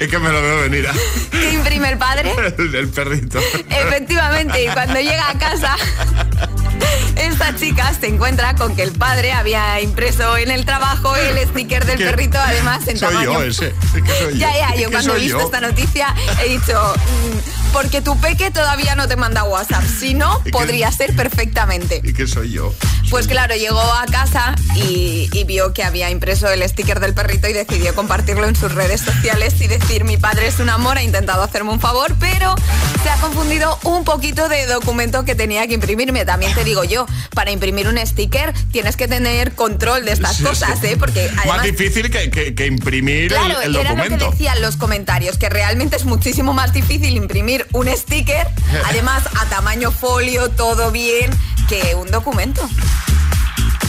Es 0.00 0.08
que 0.08 0.18
me 0.18 0.28
lo 0.30 0.42
veo 0.42 0.60
venir. 0.62 0.86
¿eh? 0.92 1.28
que 1.30 1.52
imprime 1.52 1.90
el 1.90 1.98
padre, 1.98 2.32
El, 2.58 2.74
el 2.74 2.88
perrito. 2.88 3.38
efectivamente, 3.70 4.64
y 4.64 4.68
cuando 4.68 4.98
llega 5.00 5.28
a 5.30 5.38
casa... 5.38 5.76
Esta 7.16 7.54
chica 7.56 7.92
se 7.98 8.08
encuentra 8.08 8.54
con 8.54 8.74
que 8.76 8.82
el 8.82 8.92
padre 8.92 9.32
había 9.32 9.80
impreso 9.80 10.36
en 10.36 10.50
el 10.50 10.64
trabajo 10.64 11.14
el 11.16 11.38
sticker 11.48 11.84
del 11.84 11.98
perrito, 11.98 12.38
además 12.38 12.86
en 12.88 12.98
Soy 12.98 13.08
tamaño 13.08 13.32
yo 13.32 13.42
ese. 13.42 13.74
Soy 13.90 14.38
Ya, 14.38 14.52
ya, 14.56 14.74
yo 14.76 14.90
cuando 14.90 15.16
he 15.16 15.20
visto 15.20 15.38
yo. 15.38 15.44
esta 15.44 15.60
noticia 15.60 16.14
he 16.44 16.48
dicho, 16.48 16.94
mm, 16.94 17.72
porque 17.72 18.00
tu 18.00 18.18
peque 18.20 18.50
todavía 18.50 18.94
no 18.94 19.08
te 19.08 19.16
manda 19.16 19.44
WhatsApp, 19.44 19.84
si 19.84 20.14
no, 20.14 20.42
podría 20.52 20.90
ser 20.92 21.14
perfectamente. 21.16 22.00
Y 22.04 22.12
que 22.12 22.26
soy 22.26 22.50
yo. 22.52 22.72
Pues 23.10 23.26
claro, 23.26 23.54
llegó 23.54 23.80
a 23.80 24.06
casa 24.06 24.54
y, 24.74 25.28
y 25.32 25.44
vio 25.44 25.72
que 25.72 25.84
había 25.84 26.10
impreso 26.10 26.48
el 26.48 26.66
sticker 26.68 27.00
del 27.00 27.14
perrito 27.14 27.48
y 27.48 27.52
decidió 27.52 27.94
compartirlo 27.94 28.46
en 28.46 28.56
sus 28.56 28.72
redes 28.72 29.02
sociales 29.02 29.60
y 29.60 29.66
decir, 29.68 30.04
mi 30.04 30.16
padre 30.16 30.46
es 30.46 30.58
un 30.58 30.70
amor, 30.70 30.98
ha 30.98 31.02
intentado 31.02 31.42
hacerme 31.42 31.70
un 31.70 31.80
favor, 31.80 32.14
pero 32.18 32.54
se 33.02 33.10
ha 33.10 33.16
confundido 33.18 33.78
un 33.84 34.04
poquito 34.04 34.48
de 34.48 34.66
documento 34.66 35.24
que 35.24 35.34
tenía 35.34 35.66
que 35.66 35.74
imprimirme. 35.74 36.24
También 36.24 36.54
te 36.54 36.64
digo 36.64 36.73
yo, 36.82 37.06
para 37.34 37.52
imprimir 37.52 37.86
un 37.86 37.98
sticker 38.04 38.52
tienes 38.72 38.96
que 38.96 39.06
tener 39.06 39.54
control 39.54 40.04
de 40.04 40.12
estas 40.12 40.38
Sí, 40.38 40.42
cosas, 40.42 40.80
sí. 40.80 40.88
¿eh? 40.88 40.96
Porque 40.98 41.30
Más 41.46 41.62
difícil 41.62 42.10
que, 42.10 42.30
que- 42.30 42.54
que 42.56 42.66
imprimir 42.66 43.24
el- 43.24 43.28
Claro, 43.38 43.60
el, 43.60 43.76
era 43.76 43.94
lo 43.94 44.02
que 44.02 44.16
decían 44.16 44.60
los 44.62 44.76
comentarios, 44.76 45.38
que 45.38 45.48
realmente 45.48 45.94
es 45.96 46.04
muchísimo 46.06 46.52
más 46.52 46.72
difícil 46.72 47.16
imprimir 47.16 47.66
un 47.72 47.86
sticker, 47.88 48.48
además 48.86 49.22
a 49.38 49.44
tamaño 49.46 49.92
folio, 49.92 50.50
todo 50.50 50.90
bien, 50.90 51.30
que 51.68 51.94
un 51.94 52.10
documento. 52.10 52.68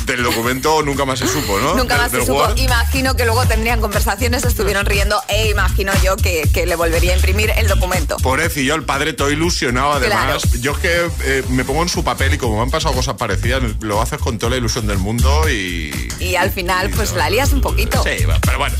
Del 0.05 0.23
documento 0.23 0.81
nunca 0.83 1.03
más 1.05 1.19
se 1.19 1.27
supo, 1.27 1.59
¿no? 1.59 1.75
Nunca 1.75 1.95
Del- 1.95 2.03
más 2.03 2.11
se 2.11 2.25
supo. 2.25 2.47
Imagino 2.55 3.15
que 3.15 3.25
luego 3.25 3.45
tendrían 3.47 3.81
conversaciones, 3.81 4.43
estuvieron 4.45 4.85
riendo 4.85 5.19
e 5.27 5.49
imagino 5.49 5.91
yo 6.03 6.15
que, 6.15 6.47
que 6.53 6.65
le 6.65 6.75
volvería 6.75 7.13
a 7.13 7.15
imprimir 7.15 7.51
el 7.57 7.67
documento. 7.67 8.17
Pobrecillo, 8.17 8.75
el 8.75 8.83
padre 8.83 9.13
todo 9.13 9.31
ilusionado 9.31 9.93
además. 9.93 10.43
Yo 10.61 10.73
es 10.73 10.77
que 10.77 11.09
eh, 11.23 11.43
me 11.49 11.65
pongo 11.65 11.81
en 11.83 11.89
su 11.89 12.03
papel 12.03 12.33
y 12.35 12.37
como 12.37 12.57
me 12.57 12.61
han 12.63 12.71
pasado 12.71 12.93
cosas 12.93 13.15
parecidas, 13.15 13.63
lo 13.81 14.01
haces 14.01 14.19
con 14.19 14.37
toda 14.37 14.51
la 14.51 14.57
ilusión 14.57 14.85
del 14.87 14.97
mundo 14.99 15.49
y... 15.49 15.91
Y 16.19 16.35
al 16.35 16.51
final, 16.51 16.89
pues 16.91 17.13
la 17.13 17.29
lías 17.29 17.51
un 17.53 17.61
poquito. 17.61 18.03
Sí, 18.03 18.25
pero 18.41 18.59
bueno. 18.59 18.75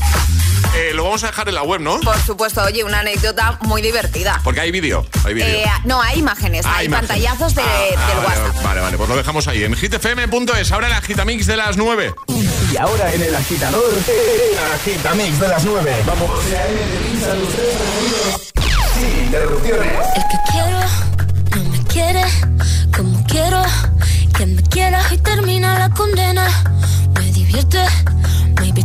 Eh, 0.74 0.92
lo 0.94 1.04
vamos 1.04 1.22
a 1.24 1.28
dejar 1.28 1.48
en 1.48 1.54
la 1.54 1.62
web, 1.62 1.80
¿no? 1.80 2.00
Por 2.00 2.18
supuesto, 2.20 2.62
oye, 2.62 2.84
una 2.84 2.98
anécdota 3.00 3.58
muy 3.62 3.80
divertida. 3.80 4.40
Porque 4.44 4.60
hay 4.60 4.70
vídeo, 4.70 5.06
hay 5.24 5.32
vídeo. 5.32 5.48
Eh, 5.48 5.64
no, 5.84 6.02
hay 6.02 6.18
imágenes, 6.18 6.66
Ah, 6.66 6.76
hay 6.78 6.86
imágenes. 6.86 7.08
pantallazos 7.08 7.54
de- 7.54 7.62
Ah, 7.62 8.06
del 8.08 8.16
vale, 8.18 8.26
WhatsApp. 8.42 8.62
Vale, 8.64 8.80
vale, 8.82 8.96
pues 8.98 9.08
lo 9.08 9.16
dejamos 9.16 9.48
ahí 9.48 9.64
en 9.64 9.74
hitfm.es. 9.74 10.72
Ahora 10.72 10.88
la 10.90 11.00
gitamix 11.16 11.46
de 11.46 11.56
las 11.56 11.78
9. 11.78 12.14
Y 12.70 12.76
ahora 12.76 13.14
en 13.14 13.22
el 13.22 13.34
agitador, 13.34 13.90
el 14.06 14.58
agitamix 14.74 15.40
de 15.40 15.48
las 15.48 15.64
9. 15.64 15.96
Vamos. 16.04 16.30
Sin 18.92 19.24
interrupciones. 19.24 19.92
El 20.14 20.22
que 20.22 20.38
quiero 20.52 20.78
no 21.56 21.70
me 21.70 21.84
quiere 21.84 22.22
como 22.94 23.24
quiero 23.24 23.62
que 24.36 24.44
me 24.44 24.62
quiera 24.64 25.00
y 25.10 25.16
termina 25.16 25.78
la 25.78 25.88
condena. 25.88 26.48
Me 27.18 27.32
divierte, 27.32 27.82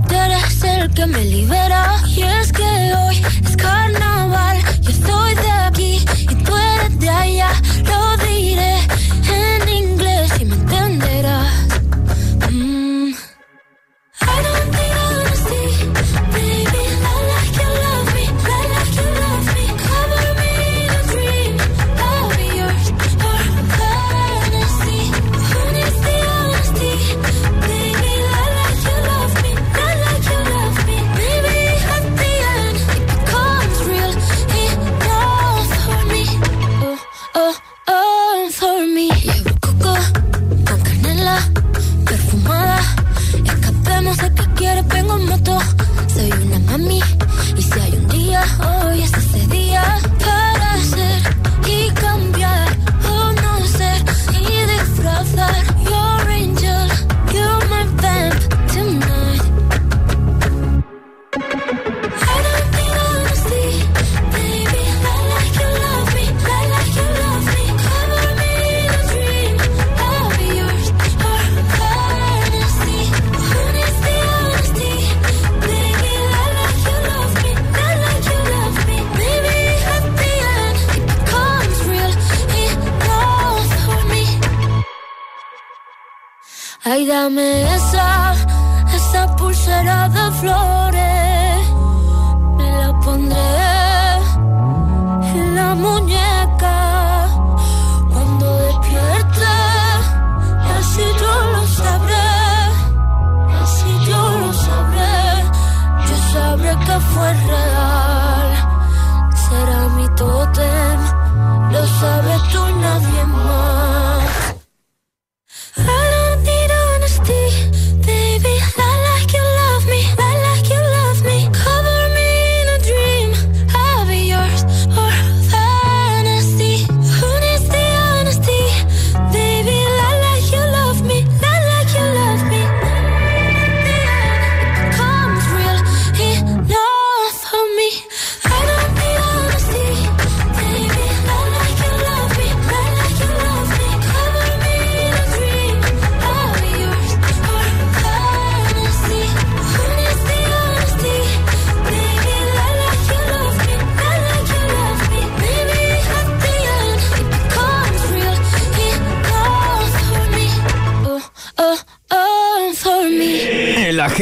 tú 0.08 0.16
eres 0.16 0.64
el 0.64 0.94
que 0.94 1.06
me 1.08 1.26
libera. 1.26 2.02
Y 2.08 2.22
es 2.22 2.54
que 2.54 2.64
hoy 2.64 3.22
es 3.46 3.58
carnaval, 3.58 4.01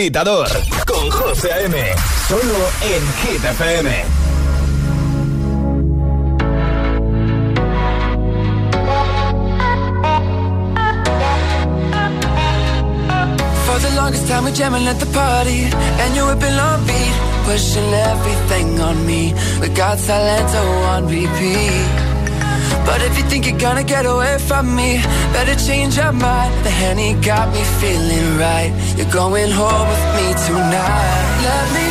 agitador 0.09 0.47
con 0.87 1.11
José 1.11 1.51
A.M. 1.53 1.77
Solo 2.27 2.69
en 2.81 3.03
Hit 3.21 3.43
FM. 3.43 3.89
For 13.65 13.79
the 13.79 13.95
longest 13.95 14.27
time 14.27 14.45
we're 14.45 14.51
jamming 14.51 14.87
at 14.87 14.99
the 14.99 15.05
party 15.13 15.69
And 16.01 16.15
you're 16.15 16.35
been 16.37 16.59
on 16.59 16.85
beat 16.87 17.13
Pushing 17.45 17.93
everything 17.93 18.81
on 18.81 19.05
me 19.05 19.33
We 19.61 19.69
got 19.69 19.99
Silento 19.99 20.55
oh, 20.55 20.95
on 20.95 21.07
repeat 21.07 22.09
But 22.85 23.01
if 23.03 23.17
you 23.17 23.23
think 23.29 23.45
you're 23.45 23.59
gonna 23.59 23.83
get 23.83 24.05
away 24.05 24.39
from 24.39 24.75
me, 24.75 24.97
better 25.33 25.55
change 25.67 25.95
your 25.97 26.11
mind. 26.11 26.51
The 26.65 26.71
honey 26.71 27.13
got 27.21 27.53
me 27.53 27.63
feeling 27.79 28.37
right. 28.37 28.71
You're 28.99 29.09
going 29.11 29.49
home 29.49 29.87
with 29.87 30.05
me 30.17 30.27
tonight. 30.45 31.41
Let 31.41 31.73
me 31.73 31.88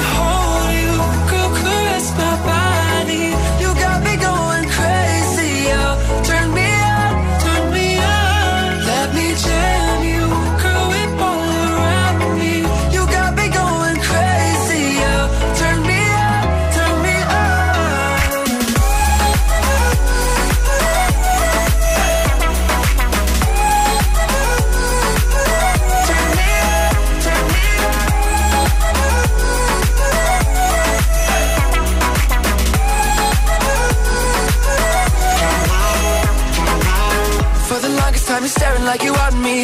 like 38.88 39.02
you 39.02 39.12
want 39.12 39.36
me. 39.48 39.58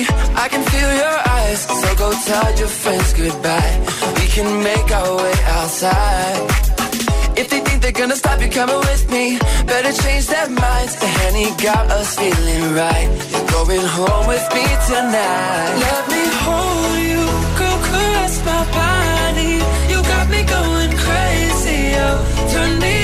I 0.45 0.47
can 0.53 0.63
feel 0.73 0.91
your 1.03 1.19
eyes. 1.37 1.61
So 1.81 1.89
go 2.03 2.09
tell 2.29 2.51
your 2.61 2.73
friends 2.83 3.11
goodbye. 3.21 3.75
We 4.19 4.27
can 4.37 4.49
make 4.71 4.89
our 5.01 5.13
way 5.23 5.37
outside. 5.59 6.41
If 7.41 7.47
they 7.51 7.61
think 7.67 7.79
they're 7.83 7.99
gonna 8.03 8.21
stop 8.25 8.39
you 8.43 8.51
coming 8.61 8.83
with 8.91 9.05
me, 9.15 9.25
better 9.73 9.93
change 10.03 10.27
their 10.35 10.51
minds. 10.65 10.93
The 11.03 11.11
honey 11.21 11.49
got 11.69 11.85
us 11.99 12.11
feeling 12.21 12.65
right. 12.83 13.09
You're 13.33 13.49
going 13.57 13.87
home 13.97 14.27
with 14.33 14.47
me 14.57 14.67
tonight. 14.91 15.73
Let 15.89 16.03
me 16.13 16.25
hold 16.45 16.97
you, 17.11 17.25
girl, 17.59 17.79
caress 17.89 18.35
my 18.51 18.63
body. 18.81 19.55
You 19.91 19.99
got 20.13 20.27
me 20.35 20.41
going 20.57 20.93
crazy, 21.05 21.81
oh, 22.05 22.17
turn 22.53 22.73
me 22.85 23.04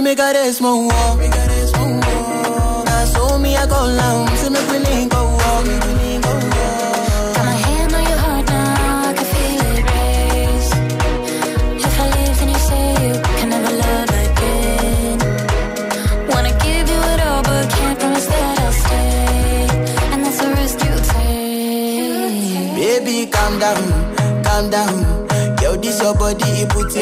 me 0.00 0.14
cares 0.14 0.60
moonwalk. 0.60 1.18
Me 1.18 1.28
cares 1.28 1.72
moonwalk. 1.72 2.06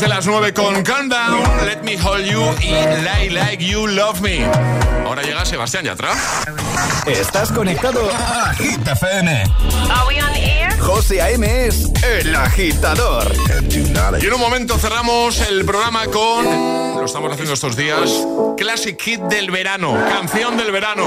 de 0.00 0.08
las 0.08 0.26
9 0.26 0.54
con 0.54 0.82
Countdown, 0.82 1.42
Let 1.66 1.82
Me 1.82 2.00
Hold 2.02 2.24
You 2.24 2.42
y 2.62 2.70
Lie 3.02 3.30
Like 3.30 3.62
You 3.62 3.86
Love 3.86 4.22
Me. 4.22 4.46
Ahora 5.04 5.22
llega 5.22 5.44
Sebastián 5.44 5.84
Yatra. 5.84 6.12
Estás 7.06 7.52
conectado 7.52 8.08
a 8.10 8.54
Hit 8.54 8.86
FM. 8.86 9.42
Are 9.90 10.08
we 10.08 10.22
on 10.22 10.34
air? 10.34 10.78
José 10.78 11.20
A.M. 11.20 11.66
es 11.66 11.90
el 12.02 12.34
agitador. 12.34 13.30
Y 14.20 14.26
en 14.26 14.32
un 14.32 14.40
momento 14.40 14.78
cerramos 14.78 15.38
el 15.40 15.66
programa 15.66 16.06
con, 16.06 16.46
lo 16.46 17.04
estamos 17.04 17.30
haciendo 17.32 17.52
estos 17.52 17.76
días, 17.76 18.10
Classic 18.56 18.98
Hit 18.98 19.20
del 19.22 19.50
verano, 19.50 19.98
canción 20.08 20.56
del 20.56 20.72
verano. 20.72 21.06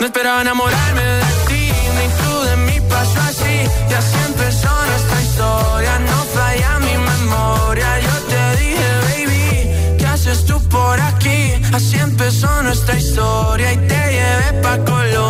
no 0.00 0.06
esperaba 0.06 0.40
enamorarme 0.40 1.02
de 1.02 1.22
ti, 1.48 1.70
ni 1.96 2.06
tú 2.18 2.42
de 2.48 2.56
mí 2.56 2.80
pasó 2.88 3.20
así. 3.28 3.68
Y 3.90 3.92
así 3.92 4.16
empezó 4.26 4.70
nuestra 4.86 5.20
historia, 5.20 5.98
no 5.98 6.18
falla 6.34 6.78
mi 6.78 6.96
memoria. 6.96 8.00
Yo 8.00 8.14
te 8.30 8.56
dije, 8.62 8.88
baby, 9.08 9.96
¿qué 9.98 10.06
haces 10.06 10.46
tú 10.46 10.58
por 10.68 10.98
aquí? 10.98 11.52
Así 11.74 11.98
empezó 11.98 12.62
nuestra 12.62 12.96
historia 12.96 13.70
y 13.74 13.76
te 13.76 14.00
llevé 14.16 14.62
pa' 14.62 14.78
Colombia, 14.78 15.29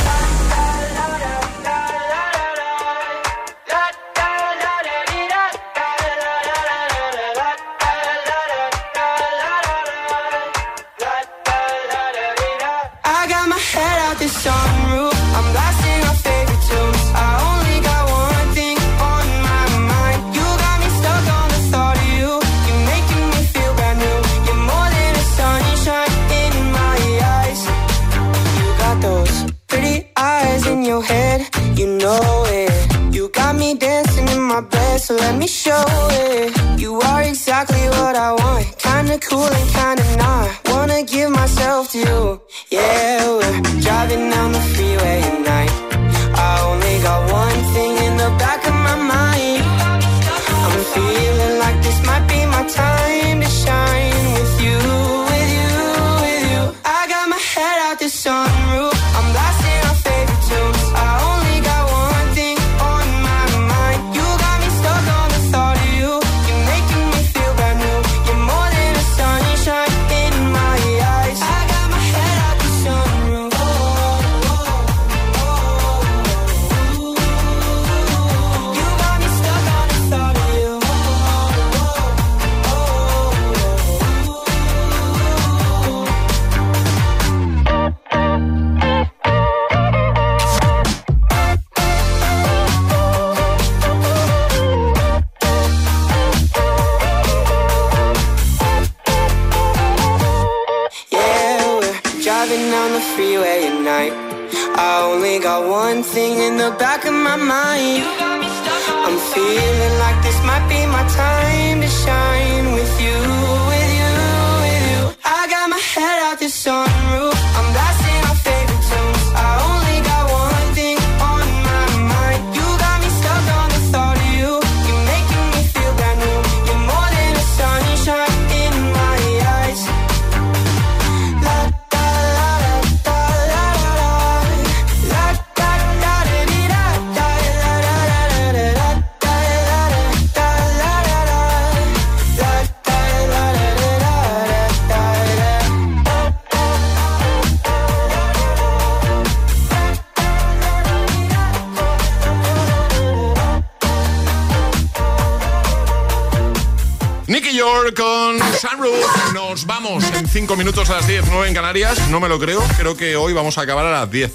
5 160.31 160.55
minutos 160.55 160.89
a 160.89 160.95
las 160.95 161.07
10, 161.07 161.25
9 161.29 161.49
en 161.49 161.53
Canarias. 161.53 162.07
No 162.09 162.21
me 162.21 162.29
lo 162.29 162.39
creo. 162.39 162.63
Creo 162.77 162.95
que 162.95 163.17
hoy 163.17 163.33
vamos 163.33 163.57
a 163.57 163.63
acabar 163.63 163.85
a 163.85 163.91
las 163.91 164.09
10. 164.09 164.31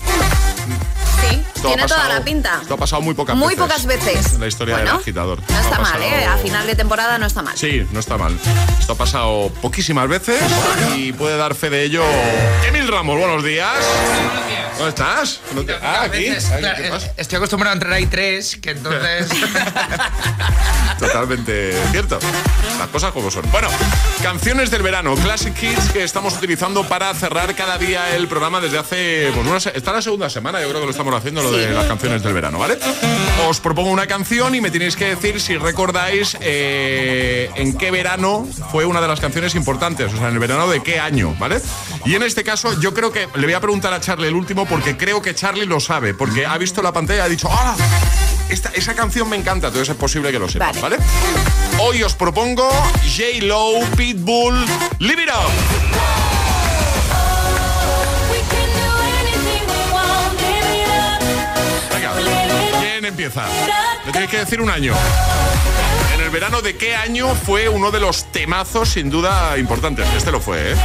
Esto 1.67 1.75
ha 1.75 1.77
tiene 1.77 1.89
toda 1.89 2.01
pasado- 2.01 2.19
la 2.19 2.25
pinta. 2.25 2.59
Esto 2.63 2.75
ha 2.75 2.77
pasado 2.77 3.03
muy 3.03 3.15
pocas 3.15 3.37
Muy 3.37 3.55
veces. 3.55 3.61
pocas 3.63 3.87
veces. 3.87 4.33
En 4.35 4.41
la 4.41 4.47
historia 4.47 4.75
Bueno, 4.77 4.91
del 4.93 5.01
agitador. 5.01 5.41
No 5.49 5.61
está 5.61 5.77
Ha 5.77 5.81
mal, 5.81 6.03
¿eh? 6.03 6.25
A 6.27 6.37
final 6.39 6.67
de 6.67 6.75
temporada 6.77 7.19
no 7.19 7.27
está 7.27 7.43
mal. 7.43 7.57
Sí, 7.57 7.87
no 7.93 8.01
está 8.01 8.17
mal. 8.17 8.37
Esto 8.79 8.93
ha 8.93 8.97
pasado 8.97 9.51
poquísimas 9.63 10.09
veces 10.09 10.41
y 10.97 11.13
puede 11.13 11.37
dar 11.37 11.55
fe 11.55 11.71
de 11.71 11.83
ello. 11.85 12.03
Emil 12.67 12.89
Ramos, 12.89 13.19
buenos 13.19 13.45
días. 13.45 13.75
¿Dónde 14.77 14.91
estás? 14.91 15.41
No 15.55 15.63
te- 15.65 15.75
Ah, 15.75 16.03
aquí. 16.03 16.27
Claro, 16.59 16.77
¿qué 16.83 16.89
pasa? 16.91 17.11
Estoy 17.17 17.37
acostumbrado 17.37 17.73
a 17.73 17.75
entrar 17.75 17.93
ahí 17.95 18.07
tres, 18.07 18.57
que 18.61 18.73
entonces. 18.73 19.29
Totalmente 20.99 21.73
cierto. 21.91 22.19
Las 22.79 22.89
cosas 22.89 23.13
como 23.13 23.31
son. 23.31 23.51
Bueno, 23.51 23.69
canciones 24.23 24.71
del 24.71 24.83
verano, 24.83 25.15
Classic 25.17 25.53
Kids 25.55 25.91
que 25.93 26.05
estamos 26.05 26.35
utilizando 26.35 26.85
para 26.85 27.13
cerrar 27.15 27.55
cada 27.55 27.79
día 27.79 28.15
el 28.17 28.29
programa 28.29 28.61
desde 28.61 28.79
hace. 28.79 29.31
Pues 29.35 29.47
una, 29.47 29.61
se- 29.61 29.77
está 29.77 29.93
la 29.93 30.03
segunda 30.03 30.29
semana, 30.31 30.61
yo 30.61 30.69
creo 30.69 30.81
que 30.81 30.87
lo 30.87 30.91
estamos 30.93 31.15
haciendo, 31.15 31.43
lo 31.43 31.53
de 31.59 31.73
las 31.73 31.87
canciones 31.87 32.23
del 32.23 32.35
verano, 32.35 32.59
¿vale? 32.59 32.79
Os 33.49 33.61
propongo 33.61 33.91
una 33.91 34.07
canción 34.07 34.55
y 34.55 34.61
me 34.61 34.71
tenéis 34.71 34.97
que 34.97 35.07
decir 35.07 35.41
si 35.41 35.57
recordáis 35.57 36.37
eh, 36.41 37.51
en 37.55 37.77
qué 37.77 37.91
verano 37.91 38.47
fue 38.71 38.85
una 38.85 39.01
de 39.01 39.09
las 39.09 39.21
canciones 39.21 39.55
importantes, 39.55 40.13
o 40.13 40.17
sea, 40.17 40.29
en 40.29 40.35
el 40.35 40.39
verano 40.39 40.69
de 40.69 40.83
qué 40.83 40.99
año, 41.01 41.35
¿vale? 41.39 41.61
Y 42.05 42.15
en 42.15 42.23
este 42.23 42.45
caso, 42.45 42.79
yo 42.81 42.95
creo 42.95 43.13
que 43.13 43.29
le 43.35 43.47
voy 43.47 43.55
a 43.55 43.61
preguntar 43.61 43.93
a 43.93 44.01
Charlie 44.01 44.29
el 44.29 44.35
último 44.35 44.67
porque 44.67 44.97
creo 44.97 45.23
que 45.23 45.35
Charlie 45.35 45.67
lo 45.67 45.81
sabe, 45.81 46.15
porque 46.15 46.47
ha 46.47 46.57
visto 46.59 46.83
la 46.83 46.93
pantalla 46.93 47.23
y 47.23 47.27
ha 47.27 47.29
dicho, 47.29 47.49
¡ah! 47.51 47.77
Esta, 48.49 48.71
esa 48.75 48.95
canción 48.95 49.29
me 49.29 49.37
encanta, 49.37 49.69
entonces 49.69 49.89
es 49.89 49.97
posible 49.97 50.31
que 50.31 50.39
lo 50.39 50.49
sepas, 50.49 50.81
Vale. 50.81 50.99
¿vale? 50.99 51.09
Hoy 51.81 52.03
os 52.03 52.15
propongo 52.15 52.69
J-Lo, 53.03 53.81
Pitbull, 53.97 54.55
Live 55.01 55.23
It 55.25 55.31
Up. 55.31 56.26
Empieza? 63.09 63.47
Me 64.05 64.13
tenéis 64.13 64.31
que 64.31 64.39
decir 64.39 64.61
un 64.61 64.71
año. 64.71 64.95
En 66.15 66.21
el 66.21 66.31
verano 66.31 66.63
de 66.63 66.77
qué 66.77 66.95
año 66.97 67.35
fue 67.35 67.69
uno 67.69 67.91
de 67.91 68.01
los 68.01 68.31
temazos 68.33 68.91
sin 68.91 69.11
duda 69.11 69.57
importantes. 69.59 70.07
Este 70.17 70.31
lo 70.31 70.41
fue, 70.41 70.73
¿eh? 70.73 70.77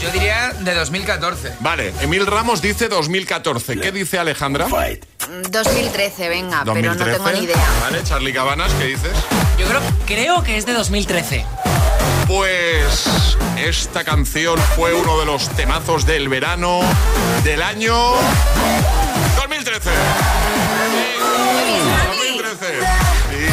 Yo 0.00 0.10
diría 0.12 0.52
de 0.60 0.74
2014. 0.74 1.54
Vale, 1.60 1.92
Emil 2.00 2.26
Ramos 2.26 2.62
dice 2.62 2.88
2014. 2.88 3.80
¿Qué 3.80 3.90
dice 3.92 4.18
Alejandra? 4.18 4.68
2013, 5.50 6.28
venga, 6.28 6.62
pero 6.64 6.94
no 6.94 6.94
2013. 6.94 7.18
tengo 7.18 7.30
ni 7.32 7.44
idea. 7.44 7.68
Vale, 7.80 8.02
Charlie 8.04 8.32
Cabanas, 8.32 8.72
¿qué 8.78 8.84
dices? 8.84 9.12
Yo 9.58 9.66
creo, 9.66 9.80
creo 10.06 10.42
que 10.44 10.56
es 10.56 10.66
de 10.66 10.74
2013. 10.74 11.44
Pues 12.28 13.08
esta 13.56 14.04
canción 14.04 14.58
fue 14.76 14.94
uno 14.94 15.18
de 15.18 15.26
los 15.26 15.48
temazos 15.50 16.06
del 16.06 16.28
verano 16.28 16.80
del 17.44 17.62
año 17.62 17.94
2013. 19.66 19.90
Sí, 21.66 22.38
2013. 22.38 22.66
Sí, 23.30 23.46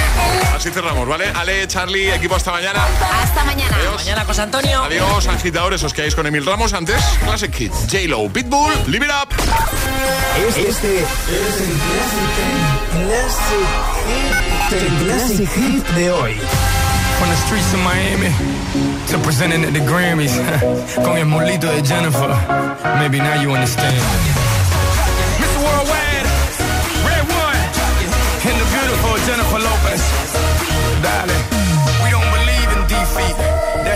Así 0.56 0.70
cerramos, 0.70 1.08
¿vale? 1.08 1.26
Ale, 1.36 1.68
Charlie, 1.68 2.14
equipo 2.14 2.36
hasta 2.36 2.52
mañana. 2.52 2.86
Hasta 3.24 3.44
mañana. 3.44 3.76
Adiós. 3.76 3.96
Mañana, 3.96 4.24
José 4.24 4.42
Antonio. 4.44 4.84
Adiós, 4.84 5.28
agitadores, 5.28 5.84
os 5.84 5.92
quedáis 5.92 6.14
con 6.14 6.28
Emil 6.28 6.46
Ramos. 6.46 6.74
Antes, 6.74 7.04
Classic 7.24 7.52
Kids, 7.52 7.88
J-Lo, 7.92 8.30
Pitbull, 8.30 8.72
Live 8.88 9.06
It 9.08 9.12
Up. 9.12 9.34
Este 10.56 11.00
es 11.00 11.08
el 11.62 11.78
Classic, 13.08 13.68
el 14.72 15.06
Classic 15.06 15.50
Hit 15.50 15.88
de 15.96 16.12
hoy. 16.12 16.40
From 17.18 17.30
the 17.30 17.38
streets 17.38 17.74
of 17.74 17.80
Miami 17.80 18.30
to 19.10 19.18
presenting 19.20 19.64
at 19.64 19.74
the 19.74 19.80
Grammys. 19.80 20.34
Con 21.04 21.18
el 21.18 21.26
molito 21.26 21.68
de 21.72 21.82
Jennifer. 21.82 22.30
Maybe 23.00 23.18
now 23.20 23.42
you 23.42 23.52
understand. 23.52 24.43
Jennifer 29.26 29.60
Lopez. 29.60 30.02
Darling, 31.02 31.53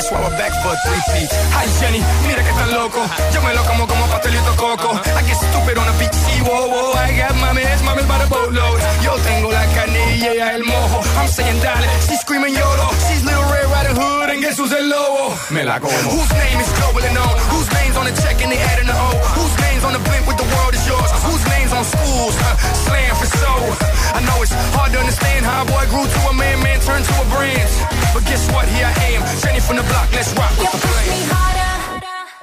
We're 0.08 0.32
back 0.39 0.55
for 0.64 0.72
a 0.72 0.78
three-peat. 0.88 1.28
Hi 1.51 1.68
Jenny, 1.84 1.99
mira 2.24 2.39
que 2.39 2.53
tan 2.55 2.72
loco. 2.72 3.03
Yo 3.34 3.41
me 3.43 3.51
lo 3.53 3.62
como 3.68 3.86
como 3.88 4.08
pastelito 4.08 4.55
coco. 4.55 4.95
I 4.95 5.22
get 5.28 5.36
stupid 5.36 5.76
on 5.78 5.84
a 5.84 5.91
beach, 5.99 6.16
sí, 6.16 6.39
whoa, 6.47 6.64
whoa. 6.72 6.95
I 6.95 7.12
got 7.12 7.36
mames, 7.36 7.84
mames 7.84 8.08
by 8.08 8.18
the 8.24 8.28
boatload. 8.32 8.80
Yo 9.03 9.20
tengo 9.28 9.51
la 9.51 9.66
canilla 9.76 10.32
y 10.32 10.39
el 10.39 10.64
mojo. 10.64 11.03
I'm 11.20 11.28
saying 11.28 11.60
dale, 11.60 11.84
she's 12.08 12.22
screaming 12.22 12.55
YOLO. 12.55 12.88
She's 13.03 13.20
Little 13.28 13.51
Red 13.51 13.68
Riding 13.68 13.97
Hood 13.99 14.30
and 14.32 14.39
guess 14.39 14.58
who's 14.58 14.72
el 14.72 14.88
lobo? 14.88 15.36
Me 15.51 15.64
la 15.68 15.78
como. 15.80 15.91
Whose 15.91 16.32
name 16.39 16.60
is 16.64 16.72
globally 16.80 17.12
known? 17.12 17.36
Whose 17.51 17.68
name's 17.76 17.97
on 17.99 18.05
the 18.08 18.16
check 18.24 18.39
and 18.39 18.51
they 18.51 18.60
adding 18.64 18.88
the 18.88 18.95
O? 18.95 19.12
Whose 19.36 19.55
name's 19.60 19.84
on 19.84 19.91
the 19.91 19.99
blimp 20.08 20.24
with 20.24 20.38
the 20.39 20.47
world 20.55 20.72
is 20.72 20.88
yours? 20.88 21.12
Whose 21.28 21.43
name's 21.51 21.74
on 21.76 21.84
schools? 21.84 22.36
Huh? 22.39 22.55
Slam 22.88 23.12
for 23.20 23.28
soul. 23.28 23.76
I 24.16 24.24
know 24.24 24.39
it's 24.39 24.55
hard 24.72 24.93
to 24.95 24.99
understand 25.03 25.43
how 25.43 25.64
a 25.64 25.66
boy 25.68 25.84
grew 25.91 26.08
to 26.08 26.20
a 26.32 26.34
man, 26.34 26.64
man 26.64 26.80
turned 26.80 27.03
to 27.03 27.14
a 27.20 27.26
brand. 27.28 27.68
But 28.16 28.24
guess 28.24 28.49
what? 28.55 28.66
Here 28.72 28.88
I 28.88 29.20
am, 29.20 29.22
Jenny 29.43 29.60
from 29.60 29.76
the 29.76 29.84
block. 29.84 29.97
Let's 30.14 30.34
rock 30.34 30.52
with 30.58 30.72
the 30.72 30.78
flame. 30.78 31.30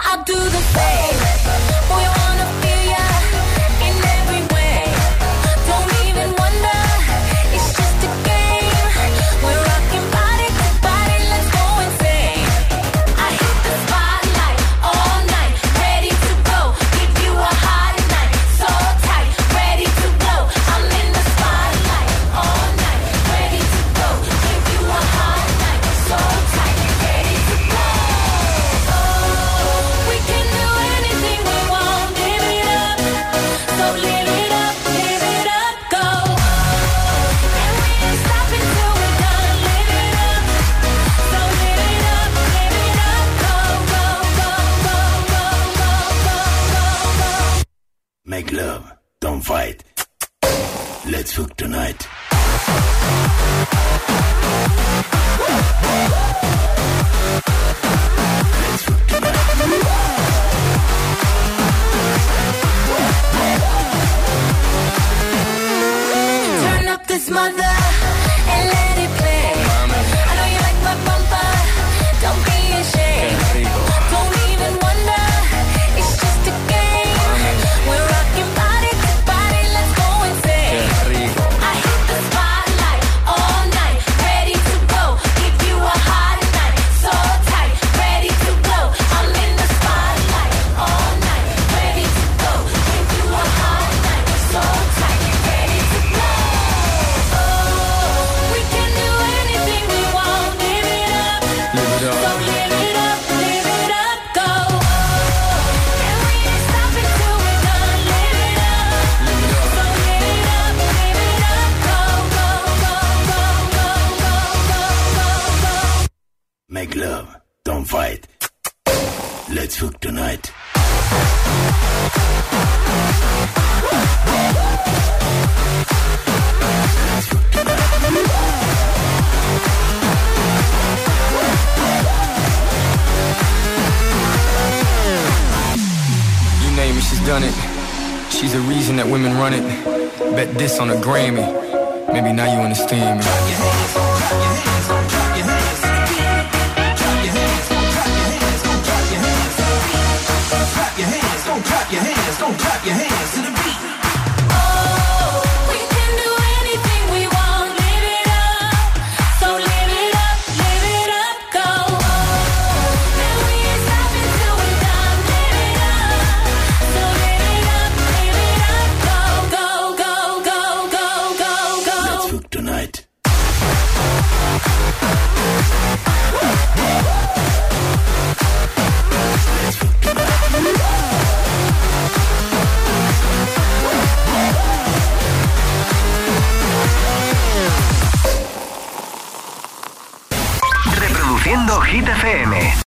I'll 0.00 0.22
do 0.24 0.34
the 0.34 0.62
same. 0.74 1.18
Boy, 1.88 2.02
I 2.02 2.14
wanna 2.22 2.46
feel 2.60 2.73